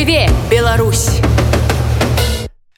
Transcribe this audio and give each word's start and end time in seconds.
Жыве 0.00 0.30
Беларусь! 0.48 1.19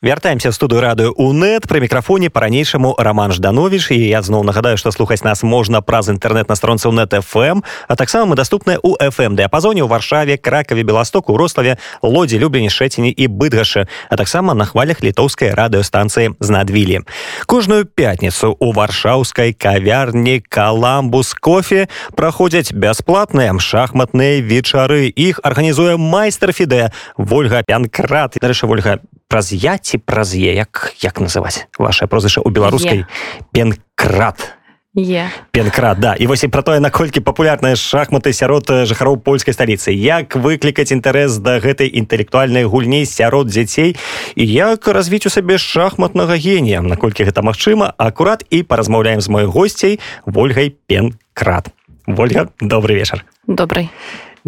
вяртаемся 0.02 0.51
в 0.51 0.54
студыю 0.54 0.82
радыё 0.82 1.09
унет 1.17 1.67
при 1.67 1.80
мікрафоне 1.80 2.30
по-ранейшаму 2.30 2.96
роман 3.00 3.32
жданович 3.32 3.92
і 3.92 4.08
я 4.08 4.22
зноў 4.22 4.43
нагадаю 4.43 4.78
что 4.78 4.92
слухаць 4.92 5.24
нас 5.24 5.42
можна 5.42 5.82
праз 5.82 6.09
інтэрнет 6.09 6.50
на 6.50 6.56
стронцы 6.56 6.92
нет 6.92 7.14
фм 7.14 7.64
а 7.88 7.96
таксама 7.96 8.25
мы 8.25 8.36
доступны 8.36 8.78
у 8.84 8.94
фм 8.94 9.36
дыапазоне 9.36 9.82
ў 9.82 9.89
варшаве 9.89 10.38
кракаве 10.38 10.84
беластоку 10.84 11.36
рославе 11.36 11.80
лодзе 12.04 12.38
люблені 12.38 12.70
шэціні 12.70 13.10
і 13.10 13.28
быдгашы 13.28 13.88
а 14.10 14.18
таксама 14.18 14.54
на 14.54 14.66
хвалях 14.66 15.02
літоўскай 15.02 15.58
радыёстанцыі 15.58 16.38
знадвілі 16.39 17.02
кожную 17.48 17.86
пятніцу 17.86 18.55
у 18.60 18.71
варшаўскай 18.74 19.54
кавярні 19.54 20.46
каламбус 20.46 21.34
кофе 21.34 21.89
праходзяць 22.14 22.70
бясплатныя 22.70 23.58
шахматныя 23.58 24.46
вечары 24.46 25.10
іх 25.10 25.39
арганізуе 25.42 25.97
майстар 25.97 26.54
фіде 26.54 26.93
ольга 27.18 27.64
пянкрат 27.66 28.38
дарэчы 28.38 28.70
ольга 28.70 29.02
праз 29.32 29.49
я 29.57 29.79
ці 29.81 29.96
праз 29.96 30.36
е 30.36 30.53
як 30.53 30.93
як 31.00 31.17
называць 31.17 31.64
ваше 31.81 32.04
прозвіша 32.06 32.45
у 32.45 32.50
беларускай 32.52 33.06
пенкрат. 33.52 34.60
Е. 34.92 35.30
пенкрат 35.50 35.98
да. 36.00 36.14
І 36.20 36.27
вось 36.27 36.45
і 36.45 36.48
про 36.48 36.60
тое 36.62 36.80
наколькі 36.80 37.24
папулярныя 37.24 37.72
шахматы 37.72 38.36
сярод 38.36 38.68
жыхароў 38.68 39.24
польскай 39.24 39.56
сталіцы. 39.56 39.88
Як 39.96 40.36
выклікаць 40.36 40.92
інтарэс 40.92 41.41
да 41.41 41.64
гэтай 41.64 41.88
інтэлектуальнай 41.88 42.68
гульні 42.68 43.08
сярод 43.08 43.48
дзяцей 43.48 43.96
і 44.36 44.45
як 44.45 44.84
развіць 44.84 45.24
у 45.24 45.33
сабе 45.33 45.56
шахматнага 45.56 46.36
генія. 46.36 46.84
Наколькі 46.84 47.24
гэта 47.24 47.41
магчыма 47.41 47.96
акурат 47.96 48.44
і 48.52 48.62
паразмаўляем 48.69 49.24
з 49.24 49.33
маёй 49.33 49.48
госцей 49.48 49.96
ольгай 50.28 50.77
пенкрат. 50.77 51.72
Ольга 52.05 52.52
добрый 52.60 53.00
вечар. 53.00 53.24
Добрый 53.48 53.88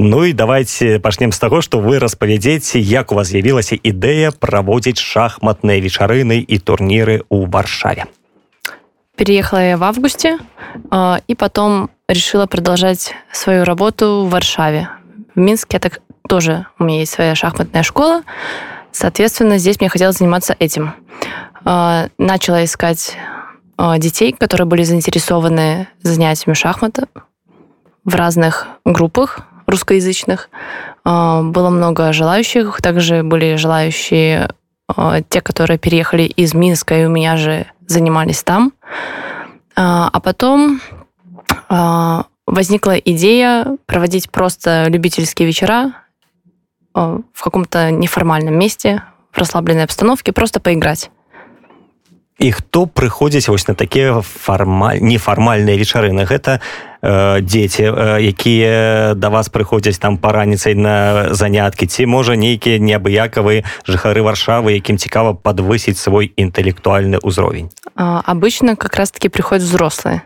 Ну 0.02 0.26
і 0.26 0.34
давайте 0.34 0.99
пачнем 0.99 1.31
з 1.31 1.40
таго, 1.40 1.62
што 1.62 1.80
вы 1.80 1.99
распавядзеце, 1.99 2.79
як 2.79 3.12
у 3.12 3.15
вас 3.15 3.27
з'явілася 3.35 3.76
ідэя 3.76 4.32
праводзіць 4.32 4.99
шахматныя 4.99 5.84
вечарыны 5.84 6.40
і 6.40 6.55
турніры 6.60 7.27
ў 7.27 7.52
варшаве. 7.52 8.07
Переехала 9.20 9.60
я 9.60 9.76
в 9.76 9.84
августе 9.84 10.40
э, 10.91 11.18
и 11.27 11.35
потом 11.35 11.90
решила 12.07 12.46
продолжать 12.46 13.13
свою 13.34 13.65
работу 13.65 14.24
в 14.24 14.29
Варшаве. 14.29 14.88
В 15.35 15.40
Минске 15.40 15.79
так 15.79 15.99
тоже 16.29 16.68
у 16.79 16.85
меня 16.85 16.99
есть 16.99 17.12
своя 17.12 17.35
шахматная 17.35 17.84
школа. 17.84 18.24
Соответственно, 18.93 19.57
здесь 19.57 19.82
мне 19.82 19.90
хотелось 19.90 20.20
заниматься 20.20 20.55
этим. 20.57 20.93
Э, 21.65 22.07
начала 22.18 22.63
искать 22.63 23.18
э, 23.77 23.98
детей, 23.98 24.32
которые 24.32 24.65
были 24.65 24.84
заинтересованы 24.84 25.90
занятиями 26.02 26.54
шахмата 26.54 27.10
в 28.05 28.15
разных 28.15 28.68
группах 28.85 29.41
русскоязычных. 29.66 30.51
А, 31.04 31.43
было 31.43 31.70
много 31.70 32.12
желающих, 32.12 32.80
также 32.80 33.23
были 33.23 33.57
желающие 33.57 34.51
а, 34.88 35.23
те, 35.23 35.40
которые 35.40 35.79
переехали 35.79 36.23
из 36.23 36.54
Минска 36.54 37.01
и 37.01 37.04
у 37.04 37.10
меня 37.10 37.37
же 37.37 37.66
занимались 37.87 38.43
там. 38.43 38.73
А, 39.76 40.09
а 40.12 40.21
потом 40.21 40.80
возникла 42.46 42.96
идея 42.98 43.79
проводить 43.87 44.30
просто 44.30 44.87
любительские 44.88 45.46
вечера 45.46 45.95
в 46.93 47.43
каком-то 47.43 47.90
неформальном 47.90 48.56
месте, 48.56 49.02
в 49.32 49.38
расслабленной 49.38 49.84
обстановке, 49.84 50.32
просто 50.32 50.60
поиграть. 50.60 51.10
І 52.38 52.51
хто 52.52 52.87
прыходзіць 52.87 53.49
вось 53.49 53.68
на 53.68 53.74
такія 53.74 54.21
фармаль 54.21 54.99
нефармальныя 54.99 55.79
вечарыны 55.79 56.27
гэта 56.27 56.59
э, 57.01 57.40
дзеці 57.40 57.82
э, 57.82 58.18
якія 58.27 59.15
да 59.15 59.30
вас 59.30 59.49
прыходзяць 59.49 60.02
там 60.02 60.18
па 60.18 60.32
раніцай 60.32 60.74
на 60.74 61.30
заняткі 61.30 61.87
ці 61.87 62.07
можа 62.07 62.35
нейкія 62.35 62.82
неабыякавыя 62.82 63.62
жыхары 63.87 64.27
варшавы 64.27 64.75
якім 64.75 64.99
цікава 64.99 65.38
подвысіць 65.38 65.99
свой 65.99 66.34
інтэлектуальны 66.34 67.22
ўзровень. 67.22 67.71
Обычно 67.95 68.75
как 68.75 68.97
раз 68.97 69.11
таки 69.11 69.28
приходят 69.28 69.62
взрослые. 69.62 70.22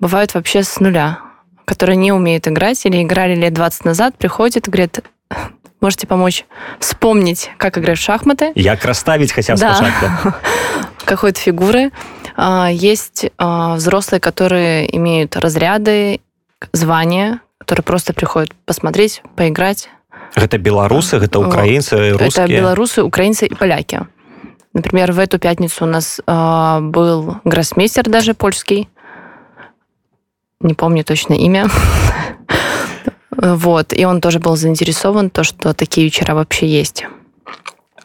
Бывают 0.00 0.34
вообще 0.34 0.64
с 0.64 0.80
нуля 0.80 1.26
которые 1.66 1.96
не 1.96 2.12
умеют 2.12 2.48
играть 2.48 2.86
или 2.86 3.02
играли 3.02 3.34
лет 3.34 3.52
20 3.52 3.84
назад 3.84 4.16
приходят 4.16 4.68
говорят 4.68 5.04
можете 5.80 6.06
помочь 6.06 6.44
вспомнить, 6.80 7.50
как 7.58 7.78
играть 7.78 7.98
в 7.98 8.02
шахматы. 8.02 8.52
Як 8.54 8.84
расставить 8.84 9.32
хотя 9.32 9.54
бы 9.54 9.60
да. 9.60 10.34
Какой-то 11.04 11.38
фигуры. 11.40 11.92
А, 12.36 12.68
есть 12.70 13.26
а, 13.38 13.76
взрослые, 13.76 14.20
которые 14.20 14.94
имеют 14.96 15.36
разряды, 15.36 16.20
звания, 16.72 17.40
которые 17.58 17.84
просто 17.84 18.12
приходят 18.12 18.54
посмотреть, 18.64 19.22
поиграть. 19.36 19.88
Это 20.34 20.58
белорусы, 20.58 21.16
это 21.16 21.38
украинцы, 21.38 22.10
русские? 22.10 22.44
Это 22.44 22.48
белорусы, 22.48 23.02
украинцы 23.02 23.46
и 23.46 23.54
поляки. 23.54 24.00
Например, 24.72 25.12
в 25.12 25.18
эту 25.18 25.38
пятницу 25.38 25.84
у 25.84 25.88
нас 25.88 26.20
э, 26.26 26.78
был 26.82 27.36
гроссмейстер 27.44 28.04
даже 28.04 28.34
польский. 28.34 28.90
Не 30.60 30.74
помню 30.74 31.04
точно 31.04 31.32
имя. 31.34 31.68
Вот, 33.36 33.92
и 33.92 34.04
он 34.04 34.20
тоже 34.20 34.38
был 34.38 34.56
заинтересован, 34.56 35.30
то, 35.30 35.44
что 35.44 35.74
такие 35.74 36.06
вечера 36.06 36.34
вообще 36.34 36.66
есть. 36.66 37.04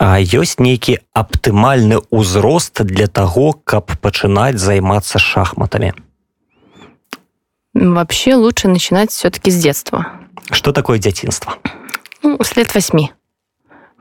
А 0.02 0.18
ёсць 0.18 0.58
нейкі 0.58 0.98
аптымальны 1.14 2.02
ўзрост 2.10 2.82
для 2.82 3.06
того, 3.06 3.54
каб 3.54 3.94
пачынаць 4.02 4.58
займацца 4.58 5.20
шахматами? 5.22 5.94
Вообще 7.76 8.34
лучше 8.34 8.68
начинать 8.68 9.12
все-таки 9.12 9.52
с 9.52 9.62
детства. 9.62 10.08
Что 10.50 10.72
такое 10.72 10.98
детинство? 10.98 11.54
Ну, 12.24 12.42
с 12.42 12.56
лет 12.56 12.74
восьми. 12.74 13.12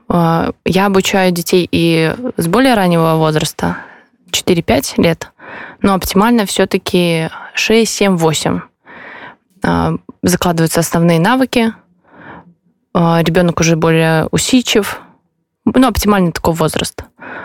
А, 0.09 0.53
я 0.65 0.87
обучаю 0.87 1.31
детей 1.31 1.69
и 1.71 2.15
с 2.35 2.47
более 2.47 2.73
раннего 2.73 3.13
возраста, 3.17 3.77
4-5 4.31 4.93
лет, 4.97 5.31
но 5.83 5.93
оптимально 5.93 6.47
все-таки 6.47 7.29
6, 7.53 7.91
7, 7.91 8.17
8 8.17 8.61
закладываются 10.23 10.79
основные 10.79 11.19
навыки, 11.19 11.73
а, 12.93 13.21
ребенок 13.23 13.59
уже 13.59 13.75
более 13.75 14.27
усидчив, 14.31 15.01
ну, 15.65 15.87
оптимальный 15.87 16.31
такой 16.31 16.53
возраст. 16.53 17.03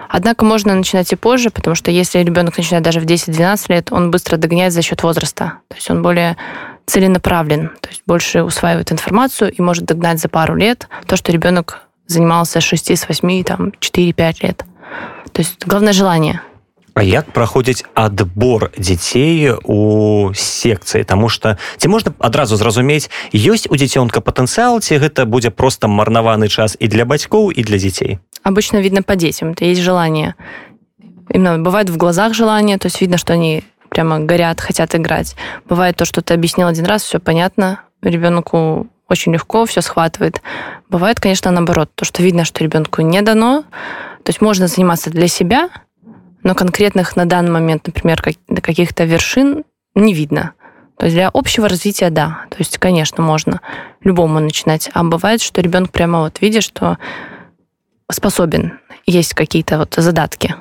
Однако 0.09 0.44
можно 0.44 0.75
начинать 0.75 1.12
и 1.12 1.16
позже, 1.16 1.50
потому 1.50 1.75
что 1.75 1.91
если 1.91 2.21
ребенок 2.21 2.56
начинает 2.56 2.84
даже 2.84 3.00
в 3.00 3.04
10-12 3.04 3.65
лет, 3.69 3.93
он 3.93 4.10
быстро 4.10 4.37
догоняет 4.37 4.72
за 4.72 4.82
счет 4.82 5.03
возраста. 5.03 5.59
То 5.69 5.77
есть 5.77 5.91
он 5.91 6.03
более 6.03 6.37
целенаправлен, 6.87 7.71
то 7.81 7.88
есть 7.88 8.03
больше 8.06 8.43
усваивает 8.43 8.93
информацию 8.93 9.53
и 9.53 9.60
может 9.60 9.84
догнать 9.84 10.21
за 10.21 10.28
пару 10.28 10.54
лет 10.54 10.88
то, 11.06 11.16
что 11.16 11.33
ребенок 11.33 11.83
занимался 12.06 12.60
с 12.60 12.65
6, 12.65 12.91
с 12.97 13.09
8, 13.09 13.44
там, 13.44 13.72
4-5 13.81 14.37
лет. 14.43 14.65
То 15.33 15.43
есть 15.43 15.66
главное 15.66 15.93
желание– 15.93 16.41
А 16.97 17.03
як 17.05 17.29
праходзіць 17.29 17.84
адбор 17.93 18.73
дзяцей 18.73 19.53
у 19.69 20.33
секцыі? 20.33 21.05
Таму 21.05 21.29
что 21.29 21.61
ці 21.77 21.93
можна 21.93 22.17
адразу 22.17 22.57
зразумець 22.57 23.12
ёсць 23.37 23.69
у 23.69 23.77
дзіцёнка 23.77 24.25
патэнцыял 24.25 24.81
ці 24.81 24.97
гэта 24.97 25.29
будзе 25.29 25.53
просто 25.53 25.93
марнаваны 25.93 26.49
час 26.49 26.73
і 26.81 26.89
для 26.89 27.05
бацькоў 27.05 27.53
і 27.53 27.61
для 27.69 27.77
дзяцей? 27.77 28.17
Обычно 28.49 28.81
видно 28.81 29.03
по 29.03 29.15
детям 29.15 29.53
то 29.53 29.67
есть 29.67 29.83
желание. 29.83 30.37
Бывает 31.29 31.91
в 31.91 31.99
глазах 31.99 32.33
желание 32.33 32.79
то 32.79 32.87
есть 32.87 32.99
видно 33.03 33.19
что 33.19 33.34
они 33.34 33.63
прямо 33.91 34.21
горят 34.21 34.63
хотят 34.63 34.95
играть. 34.95 35.37
Бывает 35.69 35.97
то 35.97 36.07
что 36.07 36.23
ты 36.23 36.33
объяснил 36.33 36.67
один 36.67 36.87
раз 36.87 37.03
все 37.03 37.19
понятно 37.21 37.81
ребенку 38.01 38.87
очень 39.07 39.34
легко 39.34 39.67
все 39.67 39.83
схватывает. 39.83 40.41
Бывает 40.89 41.21
конечно 41.21 41.51
наоборот 41.51 41.91
то 41.95 42.07
что 42.07 42.23
видно 42.23 42.47
что 42.47 42.65
ребенку 42.65 43.03
не 43.03 43.21
дано. 43.21 43.65
То 44.25 44.31
есть 44.31 44.41
можно 44.41 44.67
заниматься 44.67 45.11
для 45.11 45.28
себя 45.28 45.69
но 46.46 46.56
конкретных 46.56 47.16
на 47.16 47.26
данный 47.26 47.52
момент, 47.52 47.88
например, 47.88 48.22
как, 48.22 48.36
каких-то 48.62 49.04
вершин 49.04 49.64
не 49.96 50.14
видно. 50.14 50.54
То 50.98 51.06
есть 51.06 51.16
для 51.16 51.30
общего 51.30 51.68
развития, 51.68 52.09
да. 52.09 52.46
То 52.50 52.58
есть, 52.59 52.78
конечно, 52.78 53.24
можно 53.24 53.62
любому 54.03 54.40
начинать. 54.40 54.90
А 54.94 55.03
бывает, 55.03 55.41
что 55.41 55.62
ребенок 55.62 55.91
прямо 55.91 56.20
вот 56.20 56.41
видит, 56.41 56.64
что 56.64 56.97
способен, 58.12 58.79
есть 59.06 59.34
какие-то 59.34 59.79
вот 59.79 59.96
задатки. 59.97 60.56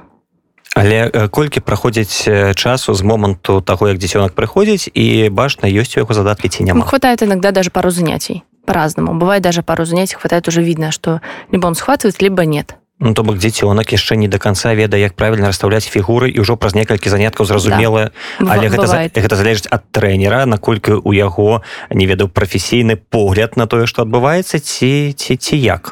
Але 0.77 1.11
колькі 1.31 1.61
праходзіць 1.61 2.29
часу 2.55 2.95
з 2.95 3.03
моманту 3.03 3.61
таго 3.61 3.89
як 3.89 3.99
дзіцёнак 3.99 4.39
прыходзіць 4.39 4.87
і 4.95 5.29
бачна 5.29 5.67
ёсць 5.67 5.99
у 5.99 6.07
яго 6.07 6.15
задаткі 6.15 6.49
ці 6.49 6.63
няма 6.65 6.87
хватает 6.87 7.23
иногда 7.23 7.51
даже 7.51 7.71
пару 7.71 7.91
занятий 7.91 8.45
по-разному 8.67 9.19
бывает 9.19 9.43
даже 9.43 9.63
пару 9.63 9.85
занятий 9.85 10.15
хватает 10.15 10.47
уже 10.47 10.63
видно 10.63 10.93
что 10.93 11.21
либо 11.51 11.67
он 11.67 11.75
схватывает 11.75 12.23
либо 12.23 12.47
нет 12.47 12.77
Ну, 12.98 13.14
то 13.14 13.24
бок 13.24 13.36
дзіцёнак 13.36 13.92
яшчэ 13.92 14.16
не 14.16 14.28
до 14.32 14.40
конца 14.40 14.72
ведае 14.74 15.02
як 15.02 15.20
правильно 15.20 15.52
расстаўляць 15.52 15.84
фігуры 15.84 16.32
і 16.32 16.40
ўжо 16.40 16.56
праз 16.56 16.80
некалькі 16.80 17.12
заняткаў 17.12 17.44
зразумела 17.44 18.16
да. 18.40 18.56
але 18.56 18.72
гэта, 18.72 19.12
гэта 19.12 19.36
залежыць 19.36 19.68
ад 19.68 19.84
трэнера 19.92 20.48
наколькі 20.48 21.04
у 21.04 21.12
яго 21.12 21.60
не 21.92 22.08
ведаў 22.08 22.32
прафесійны 22.32 22.96
погляд 22.96 23.60
на 23.60 23.68
тое 23.68 23.84
что 23.84 24.08
адбываецца 24.08 24.64
ці 24.64 25.12
ці 25.12 25.36
ці 25.36 25.56
як 25.60 25.92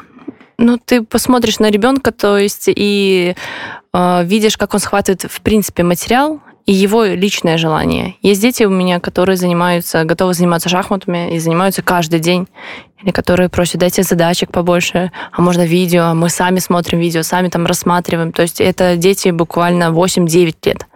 ну 0.56 0.80
ты 0.80 1.04
посмотришь 1.04 1.60
на 1.60 1.68
ребенка 1.68 2.10
то 2.10 2.38
есть 2.40 2.72
и 2.72 3.36
э, 3.92 4.24
видишь 4.24 4.56
как 4.56 4.72
он 4.72 4.80
схватывает 4.80 5.28
в 5.28 5.40
принципе 5.44 5.84
материал 5.84 6.40
и 6.66 6.72
его 6.72 7.04
личное 7.04 7.58
желание. 7.58 8.16
Есть 8.22 8.40
дети 8.40 8.64
у 8.64 8.70
меня, 8.70 8.98
которые 9.00 9.36
занимаются, 9.36 10.04
готовы 10.04 10.34
заниматься 10.34 10.68
шахматами 10.68 11.34
и 11.34 11.38
занимаются 11.38 11.82
каждый 11.82 12.20
день. 12.20 12.48
Или 13.02 13.10
которые 13.10 13.50
просят, 13.50 13.80
дайте 13.80 14.02
задачек 14.02 14.50
побольше, 14.50 15.12
а 15.30 15.42
можно 15.42 15.66
видео, 15.66 16.04
а 16.04 16.14
мы 16.14 16.30
сами 16.30 16.58
смотрим 16.58 17.00
видео, 17.00 17.22
сами 17.22 17.48
там 17.48 17.66
рассматриваем. 17.66 18.32
То 18.32 18.42
есть 18.42 18.62
это 18.62 18.96
дети 18.96 19.28
буквально 19.28 19.90
8-9 19.90 20.54
лет. 20.64 20.86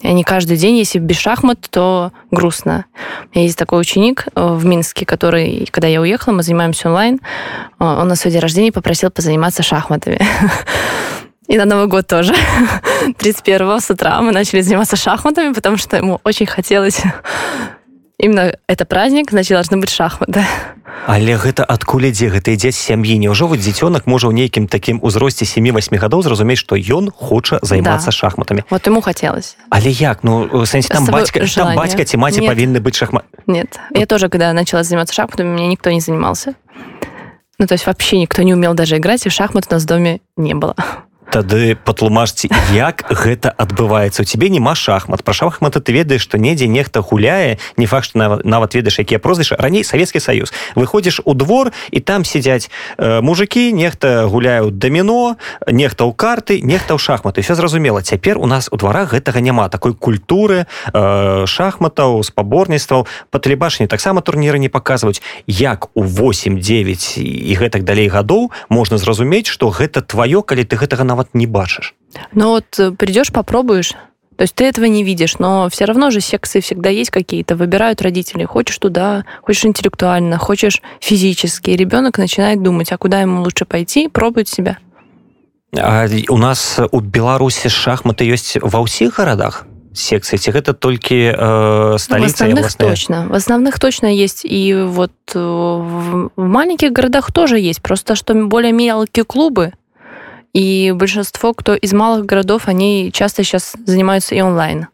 И 0.00 0.08
они 0.08 0.24
каждый 0.24 0.56
день, 0.56 0.78
если 0.78 0.98
без 0.98 1.18
шахмат, 1.18 1.58
то 1.68 2.12
грустно. 2.30 2.86
У 3.26 3.36
меня 3.36 3.44
есть 3.44 3.58
такой 3.58 3.80
ученик 3.80 4.26
э, 4.34 4.54
в 4.54 4.64
Минске, 4.64 5.04
который, 5.04 5.68
когда 5.70 5.86
я 5.86 6.00
уехала, 6.00 6.32
мы 6.32 6.42
занимаемся 6.42 6.88
онлайн, 6.88 7.20
э, 7.78 7.84
он 7.84 8.08
на 8.08 8.16
свой 8.16 8.32
день 8.32 8.40
рождения 8.40 8.72
попросил 8.72 9.10
позаниматься 9.10 9.62
шахматами. 9.62 10.18
И 11.49 11.57
на 11.57 11.65
Новый 11.65 11.87
год 11.87 12.07
тоже. 12.07 12.33
31 13.17 13.79
с 13.79 13.89
утра 13.89 14.21
мы 14.21 14.31
начали 14.31 14.61
заниматься 14.61 14.95
шахматами, 14.95 15.53
потому 15.53 15.77
что 15.77 15.97
ему 15.97 16.19
очень 16.23 16.45
хотелось 16.45 17.01
именно 18.17 18.57
это 18.67 18.85
праздник, 18.85 19.31
значит, 19.31 19.51
должны 19.51 19.77
быть 19.77 19.89
шахматы. 19.89 20.45
Але 21.05 21.37
гэта 21.37 21.61
адкуль 21.67 22.09
ідзе 22.09 22.31
гэта 22.33 22.55
ідзе 22.55 22.71
з 22.73 22.79
сям'і 22.81 23.19
няўжо 23.21 23.45
вот 23.45 23.61
дзіцёнак 23.61 24.09
можа 24.09 24.31
ў 24.31 24.33
нейкім 24.33 24.65
такім 24.65 24.97
узросце 25.05 25.45
7-8 25.45 26.01
гадоў 26.01 26.25
зразумець 26.25 26.57
што 26.57 26.73
ён 26.79 27.13
хоча 27.13 27.59
займацца 27.61 28.09
да. 28.09 28.15
шахматамі 28.15 28.65
вот 28.71 28.87
ему 28.87 29.01
хотелось 29.05 29.53
але 29.69 29.91
як 29.91 30.23
ну 30.23 30.49
сэнсе 30.65 30.89
там 30.89 31.05
бацька 31.05 31.45
там 31.45 31.75
бацька 31.77 32.01
ці 32.05 32.17
маці 32.17 32.41
павінны 32.41 32.81
быць 32.81 32.97
шахмат 32.97 33.25
нет 33.45 33.77
я 33.93 34.05
тоже 34.05 34.29
когда 34.29 34.53
начала 34.53 34.81
заниматься 34.81 35.13
шахматами 35.13 35.53
меня 35.53 35.67
никто 35.67 35.91
не 35.91 36.01
занимался 36.01 36.55
ну 37.59 37.67
то 37.67 37.73
есть 37.75 37.85
вообще 37.85 38.17
никто 38.17 38.41
не 38.41 38.53
умел 38.53 38.73
даже 38.73 38.97
играть 38.97 39.25
и 39.27 39.29
шахмат 39.29 39.67
у 39.69 39.73
нас 39.73 39.83
в 39.83 39.85
доме 39.85 40.21
не 40.37 40.55
было 40.55 40.75
Тады 41.30 41.78
патлумажце 41.78 42.50
як 42.74 43.06
гэта 43.06 43.54
адбываецца. 43.54 44.22
У 44.22 44.26
тебе 44.26 44.50
няма 44.50 44.74
шахмат. 44.74 45.22
Пра 45.22 45.32
шахматы 45.32 45.80
ты 45.80 45.94
ведаеш 45.94 46.26
што 46.26 46.38
недзе 46.38 46.66
нехта 46.66 47.00
гуляе 47.00 47.58
не 47.76 47.86
факт 47.86 48.10
што 48.10 48.18
нават, 48.18 48.44
нават 48.44 48.74
ведаеш 48.74 48.98
якія 48.98 49.22
прозвішы 49.22 49.54
раней 49.54 49.86
савецкі 49.86 50.18
саюз. 50.18 50.52
Выходзіш 50.74 51.22
у 51.24 51.34
двор 51.34 51.70
і 51.90 52.00
там 52.00 52.24
сядзяць 52.26 52.70
э, 52.98 53.20
мужикі 53.22 53.72
нехта 53.72 54.26
гуляюць 54.26 54.74
даміно 54.74 55.36
нехта 55.70 56.04
ў 56.04 56.12
карты 56.14 56.58
нехта 56.62 56.94
ў 56.94 56.98
шахматы. 56.98 57.42
Все 57.46 57.54
зразумела. 57.54 58.02
Цяпер 58.02 58.38
у 58.38 58.46
нас 58.46 58.68
у 58.72 58.76
дварах 58.76 59.14
гэтага 59.14 59.40
няма. 59.40 59.68
Такой 59.68 59.94
культуры 59.94 60.66
э, 60.66 61.46
шахматаў 61.46 62.22
спаборніцтваў. 62.26 63.06
Па 63.30 63.38
тэлебачанні 63.38 63.86
таксама 63.86 64.20
турніры 64.20 64.58
не 64.58 64.68
паказваюць. 64.68 65.22
Як 65.46 65.94
у 65.94 66.02
89 66.02 67.18
і 67.18 67.54
гэтак 67.54 67.86
далей 67.86 68.08
гадоў 68.08 68.50
можна 68.68 68.98
зразумець 68.98 69.46
што 69.46 69.70
гэта 69.70 70.02
тваё 70.02 70.42
калі 70.42 70.64
ты 70.66 70.74
гэтага 70.74 71.04
нават 71.04 71.19
нават 71.20 71.34
не 71.34 71.46
бачыш 71.46 71.94
ну 72.32 72.48
вот 72.48 72.78
э, 72.78 72.90
придешь 72.92 73.32
попробуешь 73.32 73.92
то 74.40 74.44
есть 74.44 74.54
ты 74.54 74.64
этого 74.64 74.86
не 74.86 75.04
видишь, 75.04 75.38
но 75.38 75.68
все 75.68 75.84
равно 75.84 76.10
же 76.10 76.22
секции 76.22 76.60
всегда 76.60 76.88
есть 76.88 77.10
какие-то. 77.10 77.56
Выбирают 77.56 78.00
родители. 78.00 78.46
Хочешь 78.46 78.78
туда, 78.78 79.26
хочешь 79.42 79.66
интеллектуально, 79.66 80.38
хочешь 80.38 80.80
физически. 80.98 81.68
И 81.68 81.76
ребенок 81.76 82.16
начинает 82.16 82.62
думать, 82.62 82.90
а 82.90 82.96
куда 82.96 83.20
ему 83.20 83.42
лучше 83.42 83.66
пойти, 83.66 84.08
пробует 84.08 84.48
себя. 84.48 84.78
А 85.76 86.06
у 86.30 86.38
нас 86.38 86.80
у 86.90 87.00
Беларуси 87.00 87.68
шахматы 87.68 88.24
есть 88.24 88.56
во 88.62 88.82
всех 88.86 89.16
городах? 89.16 89.66
секции 89.92 90.38
ці 90.38 90.50
гэта 90.54 90.72
толькі 90.72 91.34
э, 91.34 91.98
столица 91.98 92.46
в 92.46 92.48
основных 92.48 92.74
точно 92.74 93.26
в 93.28 93.34
основных 93.34 93.78
точно 93.78 94.06
есть 94.06 94.44
и 94.44 94.74
вот 94.74 95.12
э, 95.34 95.38
в 95.38 96.30
маленьких 96.36 96.92
городах 96.92 97.32
тоже 97.32 97.58
есть 97.58 97.82
просто 97.82 98.14
что 98.14 98.34
более 98.34 98.72
мелкие 98.72 99.24
клубы 99.24 99.72
И 100.52 100.92
большинство, 100.92 101.54
кто 101.54 101.74
из 101.74 101.92
малых 101.92 102.26
городов, 102.26 102.66
они 102.66 103.10
часто 103.12 103.44
сейчас 103.44 103.74
занимаются 103.86 104.34
и 104.34 104.40
онлайн. 104.40 104.88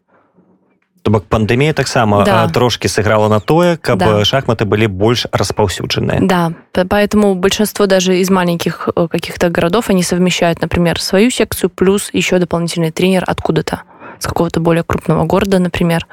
То 1.06 1.12
бок 1.12 1.24
пандемія 1.26 1.72
таксама 1.72 2.24
да. 2.24 2.48
трошки 2.48 2.88
сыграла 2.88 3.28
на 3.28 3.38
тое 3.38 3.76
каб 3.76 4.00
да. 4.00 4.24
шахматы 4.24 4.64
были 4.64 4.86
больш 4.86 5.28
распаўсюджаныя 5.30 6.18
да 6.20 6.52
поэтому 6.90 7.36
большинство 7.36 7.86
даже 7.86 8.18
из 8.18 8.28
маленьких 8.28 8.88
э, 8.88 9.06
каких-то 9.06 9.48
городов 9.48 9.88
они 9.88 10.02
совмещают 10.02 10.60
например 10.60 11.00
свою 11.00 11.30
секцию 11.30 11.70
плюс 11.70 12.10
еще 12.12 12.40
дополнительный 12.40 12.90
тренер 12.90 13.22
откуда-то 13.24 13.82
с 14.18 14.26
какого-то 14.26 14.58
более 14.58 14.82
крупного 14.82 15.24
города 15.26 15.60
например 15.60 16.08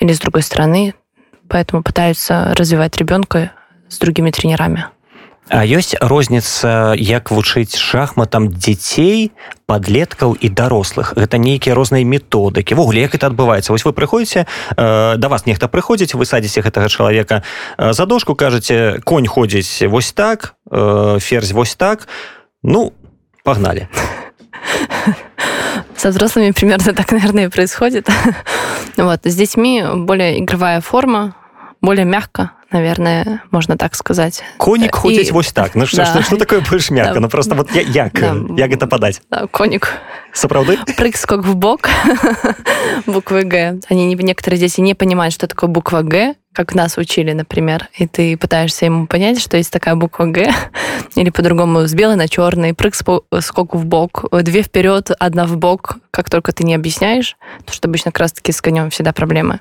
или 0.00 0.12
с 0.12 0.18
другой 0.18 0.42
страны 0.42 0.94
поэтому 1.48 1.84
пытаются 1.84 2.52
развивать 2.56 2.96
ребенка 2.96 3.52
с 3.88 3.96
другими 3.98 4.32
тренерами 4.32 4.86
А 5.48 5.62
ёсць 5.62 5.94
розніца 6.02 6.98
як 6.98 7.30
вучыць 7.30 7.78
шахматам 7.78 8.50
дзяцей 8.50 9.30
подлеткаў 9.70 10.34
і 10.34 10.50
дарослых. 10.50 11.14
Гэта 11.14 11.38
нейкія 11.38 11.78
розныя 11.78 12.02
методыкі. 12.02 12.74
Ввогуле 12.74 13.06
як 13.06 13.14
это 13.14 13.30
адбываецца? 13.30 13.70
Вось 13.70 13.86
вы 13.86 13.94
прыходзіце 13.94 14.46
э, 14.46 15.14
да 15.16 15.28
вас 15.30 15.46
нехта 15.46 15.70
прыходзіць 15.70 16.18
вы 16.18 16.26
садзіце 16.26 16.66
гэтага 16.66 16.90
чалавека 16.90 17.46
э, 17.78 17.94
за 17.94 18.06
дошку 18.06 18.34
кажаце 18.34 18.98
конь 19.06 19.26
ходзіць 19.26 19.86
вось 19.86 20.10
так 20.10 20.54
э, 20.70 21.18
ферзь 21.22 21.52
вось 21.52 21.78
так 21.78 22.08
ну 22.62 22.92
погнали 23.44 23.88
со 25.96 26.10
взрослыми 26.10 26.50
примерно 26.50 26.92
так 26.92 27.12
наверное 27.12 27.50
происходит. 27.50 28.08
Вот 28.96 29.26
с 29.26 29.34
детьми 29.34 29.84
более 29.94 30.40
игровая 30.40 30.80
форма 30.80 31.34
более 31.80 32.04
мягко 32.04 32.52
наверное 32.70 33.42
можно 33.50 33.76
так 33.76 33.94
сказать 33.94 34.42
коник 34.56 34.94
ходить 34.94 35.30
вось 35.30 35.52
так 35.52 35.74
ну 35.74 35.86
что, 35.86 35.98
да. 35.98 36.06
что, 36.06 36.22
что 36.22 36.36
такое 36.36 36.60
больше 36.60 36.92
мягко 36.92 37.14
да. 37.14 37.20
ну 37.20 37.28
просто 37.28 37.54
вот 37.54 37.70
я 37.72 37.82
як 37.82 38.12
да. 38.14 38.34
як 38.56 38.70
это 38.72 38.86
подать 38.86 39.22
да, 39.30 39.46
коник 39.46 39.92
сапраўды? 40.36 40.78
Прыг 40.96 41.16
скок 41.16 41.44
в 41.44 41.54
бок. 41.56 41.88
Буквы 43.06 43.44
г. 43.44 43.80
Они 43.88 44.14
некоторые 44.14 44.60
дети 44.60 44.80
не 44.80 44.94
понимают 44.94 45.34
что 45.34 45.46
такое 45.46 45.68
буква 45.68 46.02
г 46.02 46.34
как 46.56 46.74
нас 46.74 46.96
учили, 46.96 47.32
например, 47.32 47.90
и 47.98 48.06
ты 48.06 48.34
пытаешься 48.38 48.86
ему 48.86 49.06
понять, 49.06 49.38
что 49.38 49.58
есть 49.58 49.70
такая 49.70 49.94
буква 49.94 50.24
Г, 50.24 50.50
или 51.14 51.28
по-другому 51.28 51.86
с 51.86 51.92
белой 51.92 52.16
на 52.16 52.28
черный, 52.28 52.72
прыг 52.72 52.94
скок 52.94 53.74
в 53.74 53.84
бок, 53.84 54.24
две 54.42 54.62
вперед, 54.62 55.10
одна 55.18 55.44
в 55.44 55.58
бок, 55.58 55.98
как 56.10 56.30
только 56.30 56.52
ты 56.52 56.64
не 56.64 56.74
объясняешь, 56.74 57.36
то 57.66 57.74
что 57.74 57.88
обычно 57.88 58.10
как 58.10 58.20
раз-таки 58.20 58.52
с 58.52 58.62
конем 58.62 58.88
всегда 58.88 59.12
проблемы. 59.12 59.60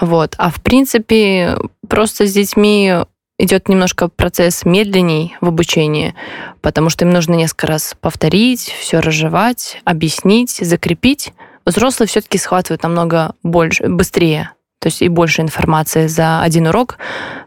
Вот. 0.00 0.36
А 0.38 0.50
в 0.50 0.62
принципе, 0.62 1.56
просто 1.88 2.28
с 2.28 2.32
детьми 2.32 2.94
идет 3.40 3.68
немножко 3.68 4.08
процесс 4.08 4.64
медленней 4.64 5.36
в 5.40 5.48
обучении, 5.48 6.14
потому 6.60 6.90
что 6.90 7.04
им 7.04 7.10
нужно 7.10 7.34
несколько 7.34 7.66
раз 7.66 7.96
повторить, 8.00 8.74
все 8.78 9.00
разжевать, 9.00 9.80
объяснить, 9.84 10.50
закрепить. 10.50 11.32
Взрослые 11.64 12.08
все-таки 12.08 12.38
схватывают 12.38 12.82
намного 12.82 13.34
больше, 13.42 13.88
быстрее 13.88 14.50
то 14.80 14.86
есть 14.86 15.02
и 15.02 15.08
больше 15.08 15.42
информации 15.42 16.06
за 16.06 16.40
один 16.40 16.66
урок. 16.66 16.96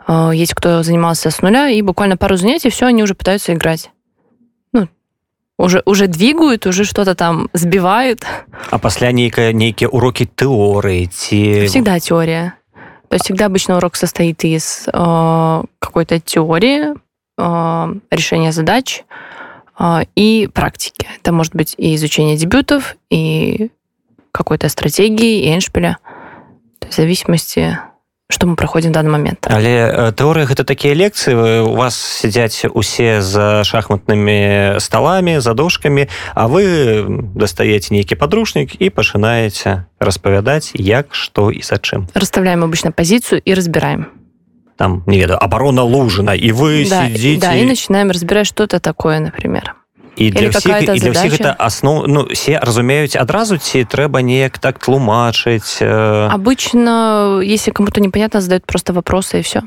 Э, 0.08 0.30
есть 0.34 0.54
кто 0.54 0.84
занимался 0.84 1.32
с 1.32 1.42
нуля, 1.42 1.68
и 1.68 1.82
буквально 1.82 2.16
пару 2.16 2.38
занятий, 2.38 2.70
все, 2.70 2.86
они 2.86 3.02
уже 3.02 3.16
пытаются 3.16 3.54
играть. 3.54 3.90
Ну, 4.72 4.88
уже, 5.58 5.82
уже 5.86 6.06
двигают, 6.06 6.68
уже 6.68 6.84
что-то 6.84 7.16
там 7.16 7.50
сбивают. 7.54 8.24
А 8.70 8.78
после 8.78 9.12
некие, 9.12 9.52
некие 9.52 9.90
уроки 9.90 10.30
теории? 10.36 11.06
Те... 11.06 11.66
Всегда 11.66 12.00
теория. 12.00 12.54
То 13.14 13.16
есть 13.18 13.26
всегда 13.26 13.46
обычно 13.46 13.78
урок 13.78 13.96
состоит 13.96 14.44
из 14.44 14.90
э, 14.92 15.64
какой-то 15.78 16.20
теории, 16.20 16.96
э, 17.38 18.00
решения 18.10 18.52
задач 18.52 19.04
э, 19.78 20.06
и 20.16 20.50
практики. 20.52 21.08
Это 21.20 21.32
может 21.32 21.54
быть 21.54 21.76
и 21.78 21.94
изучение 21.94 22.38
дебютов, 22.38 22.96
и 23.12 23.70
какой-то 24.32 24.68
стратегии, 24.68 25.44
и 25.44 25.54
эншпиля 25.54 26.00
в 26.82 26.92
зависимости 26.92 27.78
что 28.34 28.48
мы 28.48 28.56
проходим 28.56 28.90
в 28.90 28.94
данный 28.94 29.12
момент. 29.12 29.46
Але 29.48 30.12
тэорыя 30.18 30.50
гэта 30.50 30.64
такія 30.64 30.94
лекцыі 30.96 31.64
у 31.68 31.76
вас 31.76 31.96
сядзяць 31.96 32.66
усе 32.74 33.22
за 33.22 33.64
шахматнымі 33.64 34.80
столами 34.80 35.40
за 35.40 35.54
дошками 35.54 36.10
а 36.34 36.48
вы 36.48 37.06
дастаеце 37.36 37.94
нейкі 37.94 38.16
подручнік 38.16 38.82
і 38.82 38.90
пачынаеце 38.90 39.86
распавядаць 40.00 40.72
як 40.74 41.14
что 41.16 41.52
і 41.52 41.62
за 41.62 41.76
чым. 41.78 42.08
Расставляем 42.14 42.64
обычно 42.64 42.92
позицию 42.92 43.42
и 43.46 43.54
разбираем. 43.54 44.08
Там 44.78 45.04
не 45.06 45.20
ведаю 45.20 45.38
оборона 45.44 45.84
лужина 45.84 46.32
и 46.32 46.52
вы 46.52 46.88
да, 46.90 47.08
сидите 47.08 47.42
да, 47.42 47.56
и 47.56 47.66
начинаем 47.66 48.10
разбирать 48.10 48.48
что-то 48.48 48.80
такое 48.80 49.20
например 49.20 49.76
і 50.16 50.30
для 50.32 50.50
ўсіх 50.50 50.82
і 50.94 51.00
для 51.00 51.12
ўсіх 51.12 51.32
гэта 51.38 51.56
аснов 51.58 52.06
ну 52.08 52.26
все 52.30 52.60
разумеюць 52.62 53.16
адразу 53.18 53.58
ці 53.58 53.84
трэба 53.86 54.22
неяк 54.22 54.60
так 54.60 54.78
тлумачыць 54.78 55.82
э... 55.82 56.30
обычно 56.30 57.42
если 57.42 57.72
кому-то 57.72 58.02
непонятно 58.02 58.42
задают 58.42 58.66
просто 58.66 58.94
вопросы 58.94 59.40
и 59.40 59.44
все 59.44 59.62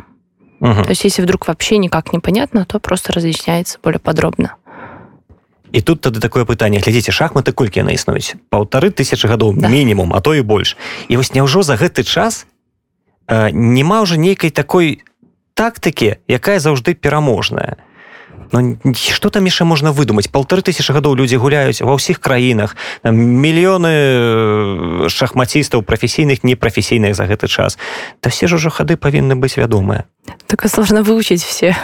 угу. 0.61 0.83
то 0.83 0.91
есть 0.91 1.05
если 1.05 1.23
вдруг 1.23 1.47
вообще 1.49 1.79
никак 1.79 2.12
непонятно 2.12 2.65
то 2.65 2.79
просто 2.79 3.12
разъясняется 3.12 3.79
более 3.83 3.99
подробно. 3.99 4.57
І 5.73 5.81
тут 5.81 6.00
тады 6.00 6.21
такое 6.21 6.45
пытанне 6.45 6.79
глядзіце 6.79 7.12
шахматы 7.12 7.53
колькі 7.53 7.83
яны 7.83 7.99
існуюць? 7.99 8.38
Паўтары 8.49 8.95
тысячи 8.95 9.26
гадоў 9.26 9.59
да. 9.59 9.69
мінімум 9.69 10.15
а 10.15 10.21
то 10.21 10.35
і 10.35 10.41
больш. 10.41 10.76
І 11.09 11.17
вось 11.17 11.35
няўжо 11.35 11.62
за 11.62 11.76
гэты 11.76 12.05
час 12.07 12.47
э, 13.26 13.50
няма 13.50 14.00
ўжо 14.00 14.17
нейкай 14.17 14.50
такой 14.50 15.03
тактыкі 15.55 16.23
якая 16.29 16.61
заўжды 16.61 16.95
пераможная 16.95 17.76
Ну, 18.51 18.77
что 18.94 19.30
там 19.30 19.46
яшчэ 19.46 19.63
можна 19.63 19.91
выдумаць 19.91 20.27
полторы 20.27 20.62
тысячи 20.62 20.91
гадоў 20.91 21.15
людзі 21.15 21.39
гуляюць 21.39 21.80
ва 21.80 21.96
ўсіх 21.96 22.20
краінах 22.20 22.75
мільёны 23.08 25.06
э, 25.06 25.08
шахмацістаў 25.08 25.88
прафесійных 25.88 26.44
непрафесійных 26.44 27.15
за 27.15 27.32
гэты 27.32 27.48
час 27.48 27.80
да 28.22 28.30
все 28.30 28.48
ж 28.48 28.60
ужо 28.60 28.70
хады 28.70 29.00
павінны 29.00 29.39
быць 29.39 29.56
вядомыя 29.56 30.03
так 30.48 30.68
сложно 30.68 31.01
выучить 31.01 31.44
все 31.44 31.77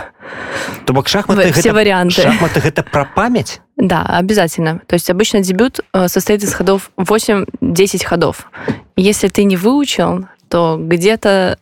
то 0.86 0.91
бок 0.91 1.07
шахматы 1.07 1.53
все 1.53 1.72
гэта, 1.72 1.74
варианты 1.74 2.22
шахматы 2.22 2.60
гэта 2.60 2.84
про 2.84 3.05
память 3.05 3.62
да 3.77 4.03
обязательно 4.03 4.81
то 4.88 4.96
есть 4.96 5.10
обычно 5.10 5.39
дебют 5.39 5.79
э, 5.93 6.10
состоит 6.10 6.43
из 6.43 6.53
ходов 6.53 6.91
8-10 6.98 8.03
ходов 8.03 8.51
если 8.98 9.29
ты 9.29 9.46
не 9.46 9.55
выучил 9.55 10.27
то 10.50 10.77
где-то 10.77 11.57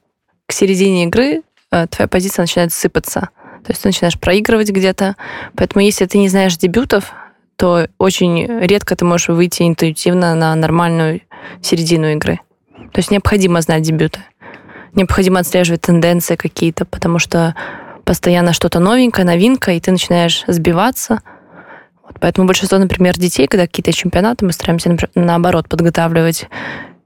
к 0.48 0.51
середине 0.51 1.05
игры 1.05 1.43
э, 1.72 1.88
твоя 1.88 2.07
позиция 2.07 2.43
начинает 2.43 2.74
сыпаться 2.74 3.29
то 3.64 3.73
есть 3.73 3.83
ты 3.83 3.88
начинаешь 3.88 4.19
проигрывать 4.19 4.71
где-то. 4.71 5.17
Поэтому 5.55 5.85
если 5.85 6.07
ты 6.07 6.19
не 6.19 6.29
знаешь 6.29 6.57
дебютов, 6.57 7.12
то 7.57 7.88
очень 7.99 8.47
редко 8.47 8.97
ты 8.97 9.05
можешь 9.05 9.29
выйти 9.29 9.62
интуитивно 9.62 10.35
на 10.35 10.55
нормальную 10.55 11.21
середину 11.62 12.12
игры. 12.12 12.40
То 12.93 12.99
есть 12.99 13.11
необходимо 13.11 13.61
знать 13.61 13.83
дебюты. 13.83 14.21
Необходимо 14.95 15.40
отслеживать 15.40 15.83
тенденции 15.83 16.37
какие-то, 16.37 16.85
потому 16.85 17.19
что 17.19 17.55
постоянно 18.05 18.52
что-то 18.52 18.81
новенькое, 18.81 19.26
новинка, 19.26 19.73
и 19.73 19.81
ты 19.81 19.93
начинаешь 19.93 20.43
сбиваться. 20.47 21.21
Вот 22.02 22.19
поэтому 22.19 22.47
большинство, 22.47 22.79
например, 22.79 23.17
детей, 23.19 23.47
когда 23.47 23.67
какие-то 23.67 23.93
чемпионаты, 23.93 24.45
мы 24.45 24.52
стараемся, 24.52 24.88
например, 24.88 25.11
наоборот, 25.14 25.69
подготавливать 25.69 26.49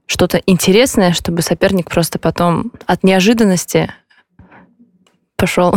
что-то 0.07 0.41
интересное, 0.45 1.13
чтобы 1.13 1.41
соперник 1.41 1.89
просто 1.89 2.17
потом 2.17 2.71
от 2.85 3.03
неожиданности 3.03 3.91
пошел, 5.35 5.75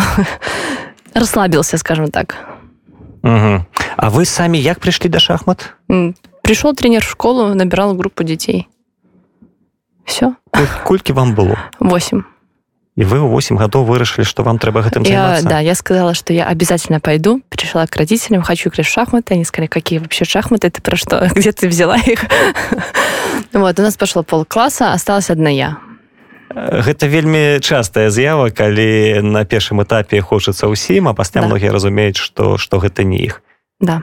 расслабился, 1.15 1.79
скажем 1.79 2.11
так. 2.11 2.37
Угу. 3.23 3.67
А 3.97 4.11
вы 4.11 4.25
сами 4.25 4.59
як 4.59 4.81
пришли 4.81 5.09
до 5.09 5.19
шахмат? 5.19 5.77
Пришел 6.43 6.75
тренер 6.75 7.05
в 7.05 7.11
школу, 7.11 7.55
набирал 7.55 7.95
группу 7.95 8.23
детей. 8.23 8.69
Все. 10.05 10.35
Кольки 10.85 11.13
вам 11.13 11.35
было? 11.35 11.59
Восемь. 11.81 12.23
И 12.99 13.05
вы 13.05 13.21
в 13.21 13.29
8 13.29 13.57
годов 13.57 13.87
вырашили, 13.87 14.25
что 14.25 14.43
вам 14.43 14.59
треба 14.59 14.85
этим 14.85 15.05
заниматься? 15.05 15.45
Я, 15.45 15.49
да, 15.49 15.59
я 15.61 15.77
сказала, 15.77 16.15
что 16.15 16.33
я 16.33 16.47
обязательно 16.47 16.99
пойду. 16.99 17.41
Пришла 17.49 17.87
к 17.87 17.95
родителям, 17.95 18.43
хочу 18.43 18.71
играть 18.71 18.89
в 18.89 18.91
шахматы. 18.91 19.35
Они 19.35 19.45
сказали, 19.45 19.69
какие 19.69 20.01
вообще 20.01 20.25
шахматы, 20.25 20.69
ты 20.69 20.83
про 20.83 20.97
что? 20.97 21.31
Где 21.35 21.53
ты 21.53 21.69
взяла 21.69 21.97
их? 21.97 22.25
Вот, 23.53 23.79
у 23.79 23.83
нас 23.83 23.97
пошло 23.97 24.25
полкласса, 24.25 24.93
осталась 24.93 25.31
одна 25.31 25.49
я. 25.49 25.79
Гэта 26.59 27.07
вельмі 27.07 27.61
частая 27.61 28.11
з'ява 28.11 28.51
калі 28.51 29.23
на 29.23 29.45
першым 29.45 29.83
этапе 29.83 30.21
хочацца 30.21 30.67
ўсім 30.67 31.09
а 31.09 31.15
пасля 31.15 31.43
да. 31.43 31.47
многія 31.47 31.73
разумеюць 31.73 32.19
што 32.19 32.59
што 32.59 32.79
гэта 32.83 33.05
не 33.05 33.19
іх. 33.23 33.43
Да. 33.81 34.03